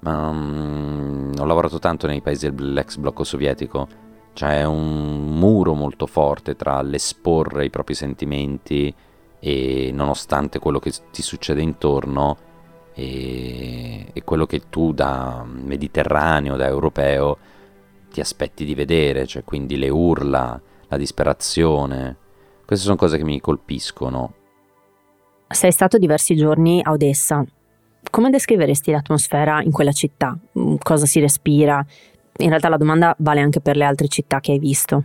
Ma 0.00 0.28
um, 0.28 1.32
ho 1.38 1.44
lavorato 1.44 1.78
tanto 1.78 2.06
nei 2.08 2.20
paesi 2.20 2.50
dell'ex 2.52 2.96
blocco 2.96 3.22
sovietico, 3.22 3.86
c'è 4.34 4.64
un 4.64 5.38
muro 5.38 5.74
molto 5.74 6.06
forte 6.06 6.56
tra 6.56 6.82
l'esporre 6.82 7.66
i 7.66 7.70
propri 7.70 7.94
sentimenti 7.94 8.92
e 9.38 9.90
nonostante 9.92 10.58
quello 10.58 10.80
che 10.80 10.92
ti 11.12 11.22
succede 11.22 11.60
intorno 11.60 12.36
e, 12.94 14.06
e 14.12 14.24
quello 14.24 14.46
che 14.46 14.62
tu 14.68 14.92
da 14.92 15.44
mediterraneo, 15.46 16.56
da 16.56 16.66
europeo 16.66 17.38
ti 18.12 18.20
aspetti 18.20 18.64
di 18.64 18.74
vedere, 18.74 19.26
cioè 19.26 19.42
quindi 19.42 19.76
le 19.76 19.88
urla, 19.88 20.60
la 20.86 20.96
disperazione. 20.96 22.16
Queste 22.64 22.84
sono 22.84 22.96
cose 22.96 23.16
che 23.16 23.24
mi 23.24 23.40
colpiscono. 23.40 24.34
Sei 25.48 25.72
stato 25.72 25.98
diversi 25.98 26.36
giorni 26.36 26.80
a 26.82 26.92
Odessa. 26.92 27.44
Come 28.10 28.30
descriveresti 28.30 28.90
l'atmosfera 28.90 29.62
in 29.62 29.72
quella 29.72 29.92
città? 29.92 30.38
Mm, 30.58 30.76
cosa 30.82 31.06
si 31.06 31.20
respira? 31.20 31.84
In 32.38 32.48
realtà 32.48 32.68
la 32.68 32.76
domanda 32.76 33.14
vale 33.18 33.40
anche 33.40 33.60
per 33.60 33.76
le 33.76 33.84
altre 33.84 34.08
città 34.08 34.40
che 34.40 34.52
hai 34.52 34.58
visto. 34.58 35.04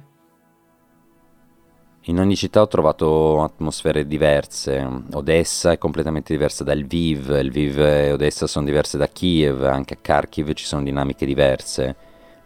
In 2.10 2.20
ogni 2.20 2.38
città 2.38 2.62
ho 2.62 2.68
trovato 2.68 3.44
atmosfere 3.44 4.08
diverse. 4.08 5.04
Odessa 5.12 5.72
è 5.72 5.78
completamente 5.78 6.32
diversa 6.32 6.64
da 6.64 6.74
Lviv, 6.74 7.30
Lviv 7.30 7.80
e 7.80 8.14
Odessa 8.14 8.48
sono 8.48 8.66
diverse 8.66 8.98
da 8.98 9.08
Kiev, 9.08 9.64
anche 9.66 9.96
a 9.96 9.98
Kharkiv 10.02 10.54
ci 10.54 10.64
sono 10.64 10.84
dinamiche 10.84 11.26
diverse. 11.26 11.96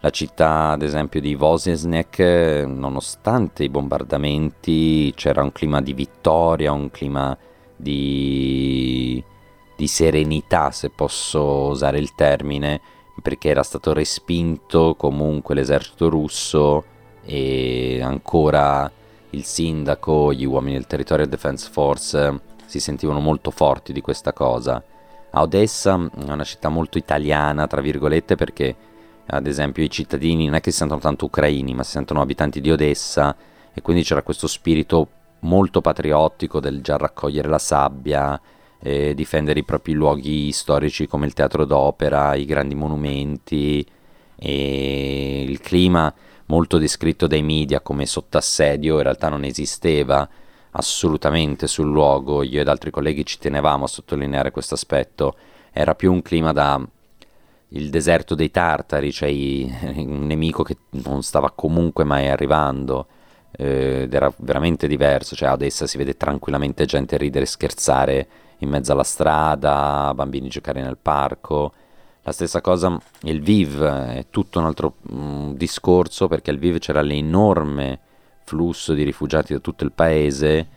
La 0.04 0.10
città, 0.10 0.70
ad 0.70 0.82
esempio, 0.82 1.20
di 1.20 1.36
Voznesnek, 1.36 2.64
nonostante 2.66 3.62
i 3.62 3.68
bombardamenti, 3.68 5.12
c'era 5.14 5.44
un 5.44 5.52
clima 5.52 5.80
di 5.80 5.92
vittoria, 5.92 6.72
un 6.72 6.90
clima 6.90 7.38
di, 7.76 9.22
di 9.76 9.86
serenità, 9.86 10.72
se 10.72 10.90
posso 10.90 11.68
usare 11.68 12.00
il 12.00 12.16
termine, 12.16 12.80
perché 13.22 13.50
era 13.50 13.62
stato 13.62 13.92
respinto 13.92 14.96
comunque 14.96 15.54
l'esercito 15.54 16.08
russo 16.08 16.84
e 17.24 18.00
ancora 18.02 18.90
il 19.30 19.44
sindaco, 19.44 20.32
gli 20.32 20.44
uomini 20.44 20.74
del 20.74 20.88
Territorial 20.88 21.28
Defense 21.28 21.70
Force 21.70 22.40
si 22.66 22.80
sentivano 22.80 23.20
molto 23.20 23.52
forti 23.52 23.92
di 23.92 24.00
questa 24.00 24.32
cosa. 24.32 24.82
Odessa 25.34 26.10
è 26.12 26.30
una 26.32 26.42
città 26.42 26.68
molto 26.70 26.98
italiana, 26.98 27.68
tra 27.68 27.80
virgolette, 27.80 28.34
perché 28.34 28.90
ad 29.34 29.46
esempio 29.46 29.82
i 29.82 29.90
cittadini 29.90 30.46
non 30.46 30.56
è 30.56 30.60
che 30.60 30.70
si 30.70 30.78
sentono 30.78 31.00
tanto 31.00 31.24
ucraini, 31.24 31.74
ma 31.74 31.82
si 31.84 31.92
sentono 31.92 32.20
abitanti 32.20 32.60
di 32.60 32.70
Odessa 32.70 33.34
e 33.72 33.80
quindi 33.80 34.02
c'era 34.02 34.22
questo 34.22 34.46
spirito 34.46 35.08
molto 35.40 35.80
patriottico 35.80 36.60
del 36.60 36.82
già 36.82 36.98
raccogliere 36.98 37.48
la 37.48 37.58
sabbia, 37.58 38.38
eh, 38.78 39.14
difendere 39.14 39.60
i 39.60 39.64
propri 39.64 39.94
luoghi 39.94 40.52
storici 40.52 41.06
come 41.06 41.24
il 41.24 41.32
teatro 41.32 41.64
d'opera, 41.64 42.34
i 42.34 42.44
grandi 42.44 42.74
monumenti 42.74 43.84
e 44.36 45.44
il 45.48 45.60
clima 45.60 46.12
molto 46.46 46.76
descritto 46.76 47.26
dai 47.26 47.42
media 47.42 47.80
come 47.80 48.04
sottassedio 48.04 48.96
in 48.96 49.02
realtà 49.02 49.30
non 49.30 49.44
esisteva 49.44 50.28
assolutamente 50.72 51.66
sul 51.66 51.90
luogo, 51.90 52.42
io 52.42 52.60
ed 52.60 52.68
altri 52.68 52.90
colleghi 52.90 53.24
ci 53.24 53.38
tenevamo 53.38 53.84
a 53.84 53.88
sottolineare 53.88 54.50
questo 54.50 54.74
aspetto, 54.74 55.36
era 55.72 55.94
più 55.94 56.12
un 56.12 56.20
clima 56.20 56.52
da 56.52 56.86
il 57.72 57.90
deserto 57.90 58.34
dei 58.34 58.50
tartari, 58.50 59.12
cioè 59.12 59.30
un 59.30 60.26
nemico 60.26 60.62
che 60.62 60.76
non 60.90 61.22
stava 61.22 61.50
comunque 61.50 62.04
mai 62.04 62.28
arrivando 62.28 63.06
eh, 63.52 64.02
ed 64.02 64.14
era 64.14 64.32
veramente 64.38 64.86
diverso, 64.86 65.34
cioè 65.34 65.50
ad 65.50 65.62
essa 65.62 65.86
si 65.86 65.96
vede 65.98 66.16
tranquillamente 66.16 66.84
gente 66.84 67.16
ridere 67.16 67.44
e 67.44 67.48
scherzare 67.48 68.28
in 68.58 68.68
mezzo 68.68 68.92
alla 68.92 69.04
strada, 69.04 70.12
bambini 70.14 70.48
giocare 70.48 70.82
nel 70.82 70.98
parco. 71.00 71.72
La 72.22 72.32
stessa 72.32 72.60
cosa, 72.60 72.96
il 73.22 73.42
Viv 73.42 73.82
è 73.82 74.26
tutto 74.30 74.60
un 74.60 74.66
altro 74.66 74.94
mh, 75.00 75.16
mm, 75.16 75.52
discorso 75.54 76.28
perché 76.28 76.50
al 76.50 76.58
Viv 76.58 76.78
c'era 76.78 77.02
l'enorme 77.02 77.98
flusso 78.44 78.92
di 78.94 79.02
rifugiati 79.02 79.52
da 79.52 79.58
tutto 79.58 79.82
il 79.82 79.92
paese, 79.92 80.68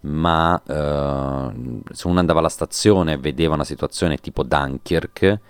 ma 0.00 0.60
eh, 0.64 1.80
se 1.92 2.06
uno 2.06 2.20
andava 2.20 2.38
alla 2.38 2.48
stazione 2.48 3.14
e 3.14 3.18
vedeva 3.18 3.54
una 3.54 3.64
situazione 3.64 4.18
tipo 4.18 4.44
Dunkirk, 4.44 5.40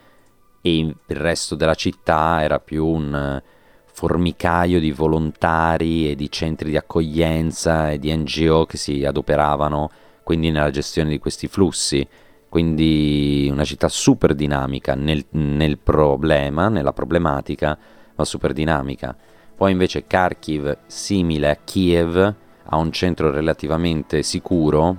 e 0.67 0.79
il 0.79 0.97
resto 1.07 1.55
della 1.55 1.77
città 1.77 2.43
era 2.43 2.59
più 2.59 2.85
un 2.85 3.41
formicaio 3.85 4.81
di 4.81 4.91
volontari 4.91 6.11
e 6.11 6.17
di 6.17 6.29
centri 6.29 6.71
di 6.71 6.77
accoglienza 6.77 7.93
e 7.93 8.01
di 8.01 8.15
NGO 8.15 8.67
che 8.67 8.77
si 8.77 9.05
adoperavano 9.05 9.91
quindi 10.25 10.51
nella 10.51 10.71
gestione 10.71 11.11
di 11.11 11.21
questi 11.21 11.47
flussi. 11.47 12.07
Quindi 12.49 13.49
una 13.49 13.63
città 13.63 13.89
super 13.89 14.35
dinamica 14.35 14.97
nel, 14.97 15.25
nel 15.31 15.79
problema, 15.79 16.69
nella 16.69 16.93
problematica, 16.93 17.79
ma 18.17 18.25
super 18.25 18.53
dinamica. 18.53 19.17
Poi 19.55 19.71
invece 19.71 20.05
Kharkiv, 20.05 20.79
simile 20.87 21.51
a 21.51 21.57
Kiev, 21.63 22.35
ha 22.65 22.77
un 22.77 22.91
centro 22.91 23.31
relativamente 23.31 24.25
sicuro, 24.25 24.97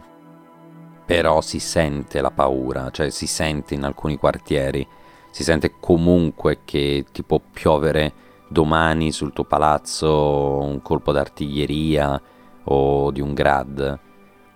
però 1.05 1.41
si 1.41 1.59
sente 1.59 2.21
la 2.21 2.31
paura, 2.31 2.89
cioè 2.89 3.09
si 3.09 3.27
sente 3.27 3.73
in 3.73 3.83
alcuni 3.83 4.15
quartieri 4.15 4.87
si 5.37 5.43
sente 5.43 5.73
comunque 5.79 6.61
che 6.65 7.05
ti 7.11 7.21
può 7.21 7.39
piovere 7.39 8.11
domani 8.47 9.11
sul 9.11 9.33
tuo 9.33 9.43
palazzo 9.43 10.57
un 10.63 10.81
colpo 10.81 11.11
d'artiglieria 11.11 12.19
o 12.63 13.11
di 13.11 13.21
un 13.21 13.35
grad. 13.35 13.99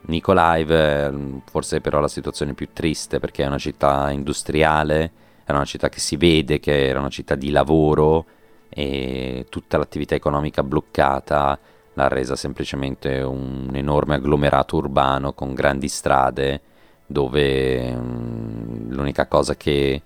Nikolaev 0.08 1.42
forse 1.46 1.82
però 1.82 2.00
la 2.00 2.08
situazione 2.08 2.56
più 2.56 2.70
triste 2.74 3.20
perché 3.20 3.44
è 3.44 3.46
una 3.46 3.60
città 3.60 4.10
industriale, 4.10 5.12
era 5.44 5.58
una 5.58 5.68
città 5.68 5.88
che 5.88 6.00
si 6.00 6.18
vede 6.18 6.60
che 6.60 6.88
era 6.88 6.98
una 6.98 7.10
città 7.10 7.36
di 7.36 7.52
lavoro 7.52 8.26
e 8.68 9.46
tutta 9.50 9.78
l'attività 9.78 10.16
economica 10.16 10.64
bloccata 10.64 11.60
l'ha 11.94 12.08
resa 12.08 12.36
semplicemente 12.36 13.22
un 13.22 13.70
enorme 13.74 14.16
agglomerato 14.16 14.78
urbano 14.78 15.34
con 15.34 15.54
grandi 15.54 15.88
strade 15.88 16.60
dove 17.06 17.96
mh, 17.96 18.94
l'unica 18.94 19.28
cosa 19.28 19.56
che 19.56 20.02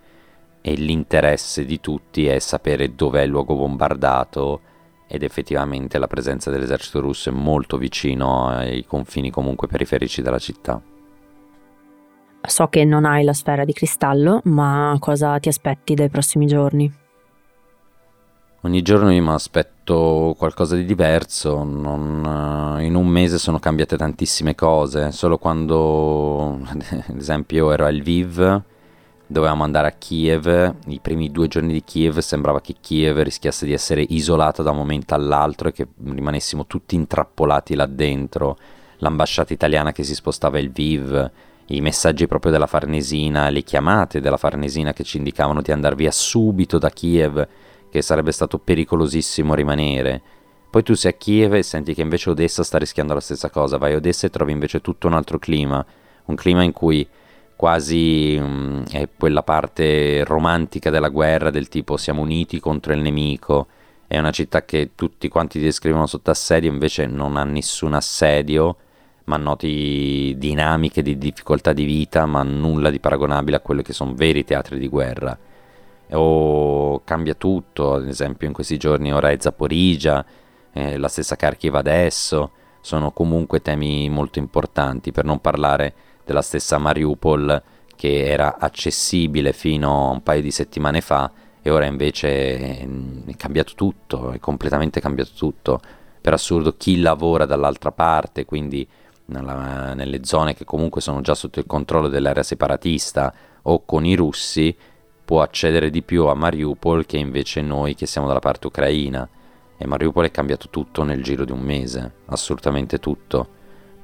e 0.67 0.73
l'interesse 0.73 1.63
di 1.63 1.79
tutti 1.79 2.25
è 2.25 2.39
sapere 2.39 2.95
dov'è 2.95 3.21
il 3.21 3.29
luogo 3.29 3.53
bombardato 3.53 4.61
ed 5.05 5.21
effettivamente 5.21 5.99
la 5.99 6.07
presenza 6.07 6.49
dell'esercito 6.49 7.01
russo 7.01 7.29
è 7.29 7.31
molto 7.31 7.77
vicino 7.77 8.47
ai 8.47 8.83
confini 8.83 9.29
comunque 9.29 9.67
periferici 9.67 10.23
della 10.23 10.39
città. 10.39 10.81
So 12.41 12.67
che 12.69 12.83
non 12.83 13.05
hai 13.05 13.23
la 13.23 13.33
sfera 13.33 13.63
di 13.63 13.73
cristallo, 13.73 14.41
ma 14.45 14.97
cosa 14.99 15.37
ti 15.37 15.49
aspetti 15.49 15.93
dai 15.93 16.09
prossimi 16.09 16.47
giorni? 16.47 16.91
Ogni 18.61 18.81
giorno 18.81 19.11
io 19.11 19.21
mi 19.21 19.29
aspetto 19.29 20.33
qualcosa 20.35 20.75
di 20.75 20.85
diverso, 20.85 21.63
non, 21.63 22.79
in 22.81 22.95
un 22.95 23.05
mese 23.05 23.37
sono 23.37 23.59
cambiate 23.59 23.97
tantissime 23.97 24.55
cose, 24.55 25.11
solo 25.11 25.37
quando 25.37 26.59
ad 26.65 27.15
esempio 27.15 27.71
ero 27.71 27.85
a 27.85 27.91
Lviv 27.91 28.63
dovevamo 29.35 29.65
andare 29.65 29.87
a 29.87 29.91
Kiev, 29.91 30.75
i 30.87 30.99
primi 31.01 31.29
due 31.29 31.49
giorni 31.49 31.73
di 31.73 31.83
Kiev 31.83 32.19
sembrava 32.19 32.61
che 32.61 32.75
Kiev 32.79 33.19
rischiasse 33.19 33.65
di 33.65 33.73
essere 33.73 34.01
isolata 34.01 34.63
da 34.63 34.71
un 34.71 34.77
momento 34.77 35.13
all'altro 35.13 35.67
e 35.67 35.73
che 35.73 35.87
rimanessimo 36.01 36.65
tutti 36.67 36.95
intrappolati 36.95 37.75
là 37.75 37.85
dentro, 37.85 38.57
l'ambasciata 38.99 39.51
italiana 39.51 39.91
che 39.91 40.03
si 40.03 40.15
spostava 40.15 40.57
il 40.57 40.71
Viv, 40.71 41.31
i 41.65 41.81
messaggi 41.81 42.27
proprio 42.27 42.49
della 42.49 42.65
Farnesina, 42.65 43.49
le 43.49 43.63
chiamate 43.63 44.21
della 44.21 44.37
Farnesina 44.37 44.93
che 44.93 45.03
ci 45.03 45.17
indicavano 45.17 45.61
di 45.61 45.73
andare 45.73 45.95
via 45.95 46.11
subito 46.11 46.77
da 46.77 46.89
Kiev, 46.89 47.45
che 47.89 48.01
sarebbe 48.01 48.31
stato 48.31 48.57
pericolosissimo 48.57 49.53
rimanere. 49.53 50.21
Poi 50.69 50.81
tu 50.81 50.93
sei 50.93 51.11
a 51.11 51.15
Kiev 51.15 51.55
e 51.55 51.63
senti 51.63 51.93
che 51.93 52.01
invece 52.01 52.29
Odessa 52.29 52.63
sta 52.63 52.77
rischiando 52.77 53.13
la 53.13 53.19
stessa 53.19 53.49
cosa, 53.49 53.77
vai 53.77 53.91
a 53.91 53.97
Odessa 53.97 54.27
e 54.27 54.29
trovi 54.29 54.53
invece 54.53 54.79
tutto 54.79 55.07
un 55.07 55.13
altro 55.13 55.39
clima, 55.39 55.85
un 56.23 56.35
clima 56.35 56.63
in 56.63 56.71
cui 56.71 57.05
quasi 57.55 58.37
mh, 58.39 58.45
mm, 58.45 58.83
è 58.91 59.09
quella 59.17 59.43
parte 59.43 60.23
romantica 60.23 60.89
della 60.89 61.09
guerra 61.09 61.49
del 61.49 61.69
tipo 61.69 61.97
siamo 61.97 62.21
uniti 62.21 62.59
contro 62.59 62.93
il 62.93 62.99
nemico, 62.99 63.67
è 64.07 64.17
una 64.19 64.31
città 64.31 64.63
che 64.63 64.91
tutti 64.95 65.27
quanti 65.29 65.59
descrivono 65.59 66.05
sotto 66.05 66.31
assedio, 66.31 66.71
invece 66.71 67.05
non 67.07 67.37
ha 67.37 67.43
nessun 67.43 67.93
assedio, 67.93 68.75
ma 69.25 69.37
noti 69.37 70.35
dinamiche 70.37 71.01
di 71.01 71.17
difficoltà 71.17 71.73
di 71.73 71.85
vita, 71.85 72.25
ma 72.25 72.43
nulla 72.43 72.91
di 72.91 72.99
paragonabile 72.99 73.57
a 73.57 73.59
quello 73.61 73.81
che 73.81 73.93
sono 73.93 74.13
veri 74.13 74.43
teatri 74.43 74.77
di 74.77 74.87
guerra. 74.87 75.37
O 76.11 77.01
cambia 77.03 77.33
tutto, 77.33 77.95
ad 77.95 78.07
esempio 78.07 78.47
in 78.47 78.53
questi 78.53 78.77
giorni 78.77 79.11
ora 79.11 79.31
è 79.31 79.37
Zaporigia, 79.39 80.23
eh, 80.71 80.97
la 80.97 81.07
stessa 81.07 81.35
Kharkiv 81.35 81.73
adesso, 81.75 82.51
sono 82.81 83.11
comunque 83.11 83.61
temi 83.61 84.07
molto 84.09 84.37
importanti, 84.37 85.11
per 85.11 85.25
non 85.25 85.39
parlare 85.41 85.93
della 86.25 86.41
stessa 86.41 86.77
Mariupol 86.77 87.61
che 87.95 88.25
era 88.25 88.57
accessibile 88.59 89.53
fino 89.53 90.09
a 90.09 90.11
un 90.11 90.23
paio 90.23 90.41
di 90.41 90.51
settimane 90.51 91.01
fa 91.01 91.31
e 91.61 91.71
ora 91.71 91.85
invece 91.85 92.79
è 93.25 93.35
cambiato 93.37 93.73
tutto, 93.73 94.31
è 94.31 94.39
completamente 94.39 94.99
cambiato 94.99 95.31
tutto. 95.35 95.81
Per 96.21 96.31
assurdo 96.31 96.75
chi 96.77 96.99
lavora 96.99 97.45
dall'altra 97.45 97.91
parte, 97.91 98.45
quindi 98.45 98.87
nella, 99.25 99.95
nelle 99.95 100.23
zone 100.25 100.53
che 100.53 100.63
comunque 100.63 101.01
sono 101.01 101.21
già 101.21 101.33
sotto 101.33 101.59
il 101.59 101.65
controllo 101.65 102.07
dell'area 102.07 102.43
separatista 102.43 103.33
o 103.63 103.83
con 103.83 104.05
i 104.05 104.13
russi, 104.15 104.75
può 105.25 105.41
accedere 105.41 105.89
di 105.89 106.03
più 106.03 106.25
a 106.25 106.35
Mariupol 106.35 107.07
che 107.07 107.17
invece 107.17 107.61
noi 107.61 107.95
che 107.95 108.05
siamo 108.05 108.27
dalla 108.27 108.37
parte 108.37 108.67
ucraina. 108.67 109.27
E 109.75 109.87
Mariupol 109.87 110.25
è 110.25 110.31
cambiato 110.31 110.69
tutto 110.69 111.03
nel 111.03 111.23
giro 111.23 111.45
di 111.45 111.51
un 111.51 111.61
mese, 111.61 112.13
assolutamente 112.25 112.99
tutto. 112.99 113.47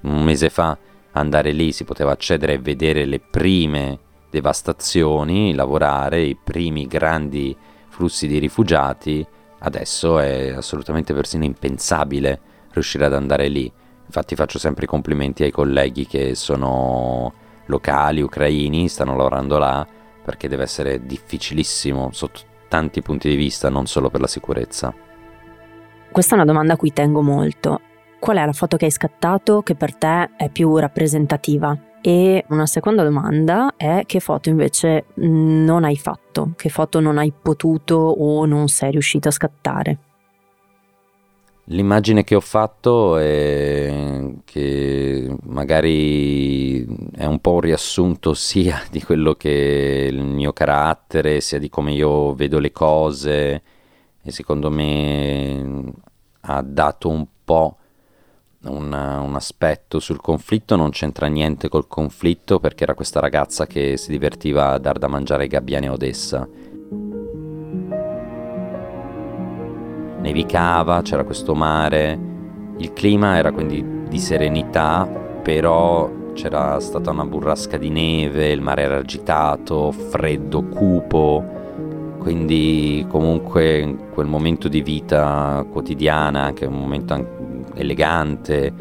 Un 0.01 0.23
mese 0.23 0.49
fa 0.49 0.75
andare 1.13 1.51
lì 1.51 1.71
si 1.71 1.83
poteva 1.83 2.11
accedere 2.11 2.53
e 2.53 2.59
vedere 2.59 3.05
le 3.05 3.19
prime 3.19 3.99
devastazioni, 4.29 5.53
lavorare, 5.53 6.21
i 6.21 6.37
primi 6.41 6.87
grandi 6.87 7.55
flussi 7.89 8.27
di 8.27 8.39
rifugiati, 8.39 9.25
adesso 9.59 10.19
è 10.19 10.53
assolutamente 10.53 11.13
persino 11.13 11.43
impensabile 11.43 12.39
riuscire 12.71 13.05
ad 13.05 13.13
andare 13.13 13.49
lì. 13.49 13.71
Infatti 14.05 14.35
faccio 14.35 14.57
sempre 14.57 14.85
i 14.85 14.87
complimenti 14.87 15.43
ai 15.43 15.51
colleghi 15.51 16.07
che 16.07 16.35
sono 16.35 17.33
locali, 17.65 18.21
ucraini, 18.21 18.87
stanno 18.87 19.15
lavorando 19.15 19.57
là, 19.57 19.85
perché 20.23 20.47
deve 20.47 20.63
essere 20.63 21.05
difficilissimo 21.05 22.09
sotto 22.11 22.39
tanti 22.67 23.01
punti 23.01 23.29
di 23.29 23.35
vista, 23.35 23.69
non 23.69 23.85
solo 23.85 24.09
per 24.09 24.21
la 24.21 24.27
sicurezza. 24.27 24.93
Questa 26.11 26.33
è 26.33 26.37
una 26.37 26.45
domanda 26.45 26.73
a 26.73 26.77
cui 26.77 26.93
tengo 26.93 27.21
molto. 27.21 27.81
Qual 28.21 28.37
è 28.37 28.45
la 28.45 28.53
foto 28.53 28.77
che 28.77 28.85
hai 28.85 28.91
scattato 28.91 29.63
che 29.63 29.73
per 29.73 29.95
te 29.95 30.35
è 30.37 30.47
più 30.49 30.77
rappresentativa? 30.77 31.75
E 32.01 32.45
una 32.49 32.67
seconda 32.67 33.01
domanda 33.01 33.73
è 33.75 34.03
che 34.05 34.19
foto 34.19 34.47
invece 34.47 35.05
non 35.15 35.83
hai 35.83 35.97
fatto, 35.97 36.53
che 36.55 36.69
foto 36.69 36.99
non 36.99 37.17
hai 37.17 37.33
potuto 37.33 37.95
o 37.95 38.45
non 38.45 38.67
sei 38.67 38.91
riuscito 38.91 39.27
a 39.27 39.31
scattare. 39.31 39.97
L'immagine 41.63 42.23
che 42.23 42.35
ho 42.35 42.41
fatto 42.41 43.17
è 43.17 44.23
che 44.45 45.35
magari 45.45 46.85
è 47.15 47.25
un 47.25 47.39
po' 47.39 47.53
un 47.53 47.61
riassunto 47.61 48.35
sia 48.37 48.83
di 48.91 49.01
quello 49.01 49.33
che 49.33 50.03
è 50.03 50.09
il 50.09 50.21
mio 50.21 50.53
carattere, 50.53 51.41
sia 51.41 51.57
di 51.57 51.69
come 51.69 51.93
io 51.93 52.35
vedo 52.35 52.59
le 52.59 52.71
cose 52.71 53.63
e 54.21 54.31
secondo 54.31 54.69
me 54.69 55.91
ha 56.41 56.61
dato 56.61 57.09
un 57.09 57.25
po' 57.43 57.77
un, 58.63 58.91
un 58.93 59.35
aspetto 59.35 59.99
sul 59.99 60.21
conflitto, 60.21 60.75
non 60.75 60.91
c'entra 60.91 61.27
niente 61.27 61.69
col 61.69 61.87
conflitto 61.87 62.59
perché 62.59 62.83
era 62.83 62.93
questa 62.93 63.19
ragazza 63.19 63.65
che 63.65 63.97
si 63.97 64.11
divertiva 64.11 64.71
a 64.71 64.77
dar 64.77 64.99
da 64.99 65.07
mangiare 65.07 65.43
ai 65.43 65.49
gabbiani 65.49 65.87
a 65.87 65.91
Odessa. 65.93 66.47
Nevicava, 70.19 71.01
c'era 71.01 71.23
questo 71.23 71.55
mare, 71.55 72.19
il 72.77 72.93
clima 72.93 73.37
era 73.37 73.51
quindi 73.51 73.83
di 74.07 74.19
serenità, 74.19 75.07
però 75.41 76.09
c'era 76.33 76.79
stata 76.79 77.09
una 77.09 77.25
burrasca 77.25 77.77
di 77.77 77.89
neve, 77.89 78.51
il 78.51 78.61
mare 78.61 78.83
era 78.83 78.97
agitato, 78.97 79.91
freddo, 79.91 80.63
cupo, 80.63 81.43
quindi 82.19 83.03
comunque 83.09 84.09
quel 84.13 84.27
momento 84.27 84.67
di 84.67 84.81
vita 84.81 85.65
quotidiana, 85.71 86.43
anche 86.43 86.65
un 86.65 86.79
momento 86.79 87.40
elegante, 87.75 88.73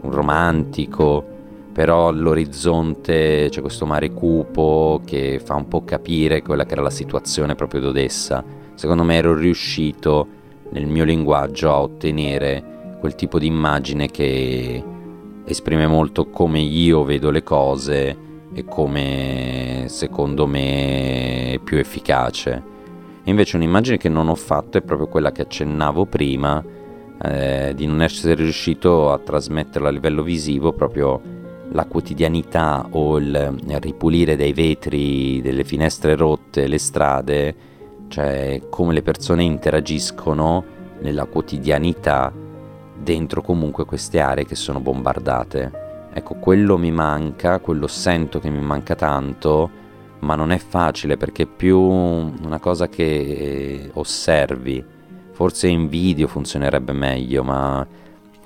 un 0.00 0.10
romantico, 0.10 1.24
però 1.72 2.08
all'orizzonte 2.08 3.48
c'è 3.48 3.60
questo 3.60 3.86
mare 3.86 4.10
cupo 4.12 5.00
che 5.04 5.40
fa 5.42 5.54
un 5.54 5.68
po' 5.68 5.84
capire 5.84 6.42
quella 6.42 6.64
che 6.64 6.72
era 6.72 6.82
la 6.82 6.90
situazione 6.90 7.54
proprio 7.54 7.80
d'Odessa. 7.80 8.44
Secondo 8.74 9.04
me 9.04 9.16
ero 9.16 9.34
riuscito 9.34 10.26
nel 10.70 10.86
mio 10.86 11.04
linguaggio 11.04 11.70
a 11.70 11.80
ottenere 11.80 12.96
quel 12.98 13.14
tipo 13.14 13.38
di 13.38 13.46
immagine 13.46 14.08
che 14.08 14.82
esprime 15.44 15.86
molto 15.86 16.28
come 16.28 16.60
io 16.60 17.02
vedo 17.04 17.30
le 17.30 17.42
cose 17.42 18.16
e 18.52 18.64
come 18.64 19.84
secondo 19.88 20.46
me 20.46 21.52
è 21.52 21.58
più 21.58 21.78
efficace. 21.78 22.62
Invece 23.24 23.56
un'immagine 23.56 23.96
che 23.96 24.08
non 24.08 24.28
ho 24.28 24.34
fatto 24.34 24.78
è 24.78 24.82
proprio 24.82 25.06
quella 25.08 25.30
che 25.30 25.42
accennavo 25.42 26.06
prima, 26.06 26.62
eh, 27.22 27.72
di 27.74 27.86
non 27.86 28.02
essere 28.02 28.34
riuscito 28.34 29.12
a 29.12 29.18
trasmetterla 29.18 29.88
a 29.88 29.92
livello 29.92 30.22
visivo, 30.22 30.72
proprio 30.72 31.20
la 31.72 31.84
quotidianità 31.84 32.86
o 32.90 33.18
il 33.18 33.58
ripulire 33.80 34.36
dei 34.36 34.52
vetri 34.52 35.40
delle 35.42 35.64
finestre 35.64 36.16
rotte, 36.16 36.66
le 36.66 36.78
strade, 36.78 37.54
cioè 38.08 38.62
come 38.70 38.92
le 38.92 39.02
persone 39.02 39.44
interagiscono 39.44 40.64
nella 41.00 41.26
quotidianità 41.26 42.32
dentro 43.02 43.40
comunque 43.40 43.84
queste 43.84 44.20
aree 44.20 44.44
che 44.44 44.54
sono 44.54 44.80
bombardate. 44.80 46.08
Ecco, 46.12 46.34
quello 46.34 46.76
mi 46.76 46.90
manca, 46.90 47.60
quello 47.60 47.86
sento 47.86 48.40
che 48.40 48.50
mi 48.50 48.60
manca 48.60 48.94
tanto, 48.94 49.70
ma 50.20 50.34
non 50.34 50.50
è 50.50 50.58
facile 50.58 51.16
perché 51.16 51.46
più 51.46 51.78
una 51.78 52.58
cosa 52.58 52.88
che 52.88 53.90
osservi. 53.92 54.98
Forse 55.40 55.68
in 55.68 55.88
video 55.88 56.28
funzionerebbe 56.28 56.92
meglio, 56.92 57.42
ma 57.42 57.86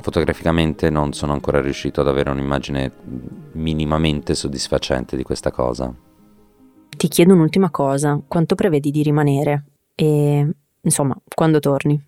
fotograficamente 0.00 0.90
non 0.90 1.12
sono 1.12 1.32
ancora 1.32 1.60
riuscito 1.60 2.00
ad 2.00 2.06
avere 2.06 2.30
un'immagine 2.30 2.92
minimamente 3.54 4.36
soddisfacente 4.36 5.16
di 5.16 5.24
questa 5.24 5.50
cosa. 5.50 5.92
Ti 6.96 7.08
chiedo 7.08 7.32
un'ultima 7.32 7.70
cosa, 7.70 8.22
quanto 8.28 8.54
prevedi 8.54 8.92
di 8.92 9.02
rimanere? 9.02 9.64
E 9.96 10.48
insomma, 10.80 11.20
quando 11.34 11.58
torni? 11.58 12.00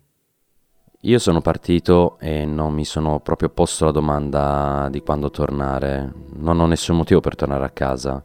Io 1.01 1.19
sono 1.19 1.41
partito 1.41 2.17
e 2.21 2.45
non 2.45 2.73
mi 2.73 2.85
sono 2.85 3.19
proprio 3.19 3.49
posto 3.49 3.83
la 3.83 3.91
domanda 3.91 4.87
di 4.89 5.01
quando 5.01 5.29
tornare. 5.29 6.13
Non 6.35 6.61
ho 6.61 6.65
nessun 6.65 6.95
motivo 6.95 7.19
per 7.19 7.35
tornare 7.35 7.65
a 7.65 7.71
casa. 7.71 8.23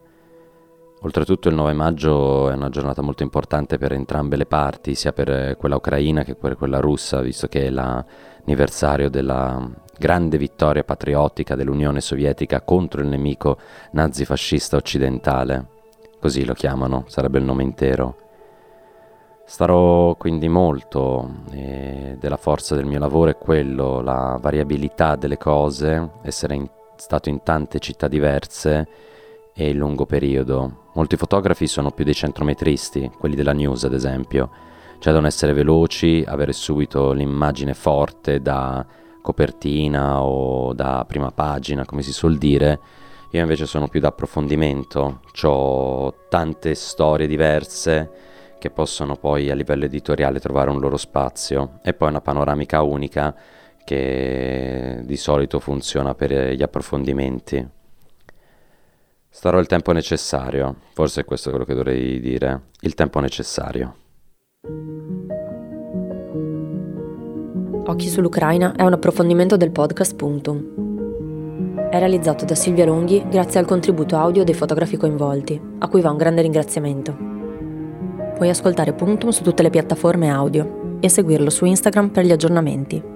Oltretutto 1.03 1.49
il 1.49 1.55
9 1.55 1.73
maggio 1.73 2.49
è 2.49 2.53
una 2.53 2.69
giornata 2.69 3.01
molto 3.01 3.23
importante 3.23 3.77
per 3.77 3.91
entrambe 3.91 4.37
le 4.37 4.45
parti, 4.45 4.95
sia 4.95 5.11
per 5.11 5.55
quella 5.57 5.75
ucraina 5.75 6.23
che 6.23 6.35
per 6.35 6.55
quella 6.55 6.79
russa, 6.79 7.21
visto 7.21 7.47
che 7.47 7.67
è 7.67 7.69
l'anniversario 7.69 9.09
della 9.09 9.69
grande 9.97 10.37
vittoria 10.37 10.83
patriottica 10.83 11.55
dell'Unione 11.55 12.01
Sovietica 12.01 12.61
contro 12.61 13.01
il 13.01 13.07
nemico 13.07 13.57
nazifascista 13.91 14.77
occidentale 14.77 15.73
così 16.23 16.45
lo 16.45 16.53
chiamano, 16.53 17.03
sarebbe 17.07 17.37
il 17.37 17.43
nome 17.43 17.63
intero. 17.63 18.15
Starò 19.45 20.15
quindi 20.15 20.47
molto 20.47 21.41
e 21.51 22.15
della 22.17 22.37
forza 22.37 22.75
del 22.75 22.85
mio 22.85 22.99
lavoro 22.99 23.29
è 23.29 23.37
quello, 23.37 23.99
la 23.99 24.39
variabilità 24.41 25.17
delle 25.17 25.37
cose, 25.37 26.11
essere 26.21 26.55
in, 26.55 26.65
stato 26.95 27.27
in 27.27 27.43
tante 27.43 27.79
città 27.79 28.07
diverse 28.07 28.87
e 29.53 29.67
il 29.67 29.75
lungo 29.75 30.05
periodo. 30.05 30.82
Molti 30.93 31.17
fotografi 31.17 31.67
sono 31.67 31.91
più 31.91 32.03
dei 32.03 32.13
centrometristi, 32.13 33.11
quelli 33.17 33.35
della 33.35 33.53
news 33.53 33.83
ad 33.83 33.93
esempio, 33.93 34.49
cioè 34.99 35.11
devono 35.11 35.27
essere 35.27 35.53
veloci, 35.53 36.23
avere 36.25 36.53
subito 36.53 37.11
l'immagine 37.11 37.73
forte 37.73 38.41
da 38.41 38.85
copertina 39.21 40.21
o 40.21 40.73
da 40.73 41.03
prima 41.07 41.31
pagina, 41.31 41.85
come 41.85 42.03
si 42.03 42.13
suol 42.13 42.37
dire, 42.37 42.79
io 43.31 43.41
invece 43.41 43.65
sono 43.65 43.87
più 43.87 43.99
da 43.99 44.09
approfondimento, 44.09 45.21
ho 45.41 46.13
tante 46.29 46.75
storie 46.75 47.25
diverse 47.25 48.11
che 48.59 48.69
possono 48.69 49.15
poi 49.15 49.49
a 49.49 49.55
livello 49.55 49.85
editoriale 49.85 50.39
trovare 50.39 50.69
un 50.69 50.79
loro 50.79 50.95
spazio. 50.95 51.79
E 51.83 51.93
poi 51.93 52.07
una 52.09 52.21
panoramica 52.21 52.81
unica 52.81 53.35
che 53.83 55.01
di 55.03 55.17
solito 55.17 55.59
funziona 55.59 56.15
per 56.15 56.53
gli 56.53 56.63
approfondimenti. 56.63 57.67
Starò 59.35 59.57
il 59.57 59.65
tempo 59.65 59.91
necessario, 59.93 60.75
forse 60.93 61.21
è 61.21 61.25
questo 61.25 61.49
quello 61.49 61.65
che 61.65 61.73
dovrei 61.73 62.19
dire, 62.19 62.65
il 62.81 62.93
tempo 62.93 63.19
necessario. 63.19 63.95
Occhi 67.83 68.07
sull'Ucraina 68.09 68.75
è 68.75 68.83
un 68.83 68.93
approfondimento 68.93 69.57
del 69.57 69.71
podcast 69.71 70.15
Puntum. 70.15 71.89
È 71.89 71.97
realizzato 71.97 72.45
da 72.45 72.53
Silvia 72.53 72.85
Longhi 72.85 73.25
grazie 73.27 73.59
al 73.59 73.65
contributo 73.65 74.17
audio 74.17 74.43
dei 74.43 74.53
fotografi 74.53 74.97
coinvolti, 74.97 75.59
a 75.79 75.87
cui 75.87 76.01
va 76.01 76.11
un 76.11 76.17
grande 76.17 76.43
ringraziamento. 76.43 77.17
Puoi 78.35 78.49
ascoltare 78.49 78.93
Puntum 78.93 79.31
su 79.31 79.41
tutte 79.41 79.63
le 79.63 79.71
piattaforme 79.71 80.29
audio 80.29 80.97
e 80.99 81.09
seguirlo 81.09 81.49
su 81.49 81.65
Instagram 81.65 82.09
per 82.09 82.23
gli 82.23 82.31
aggiornamenti. 82.31 83.12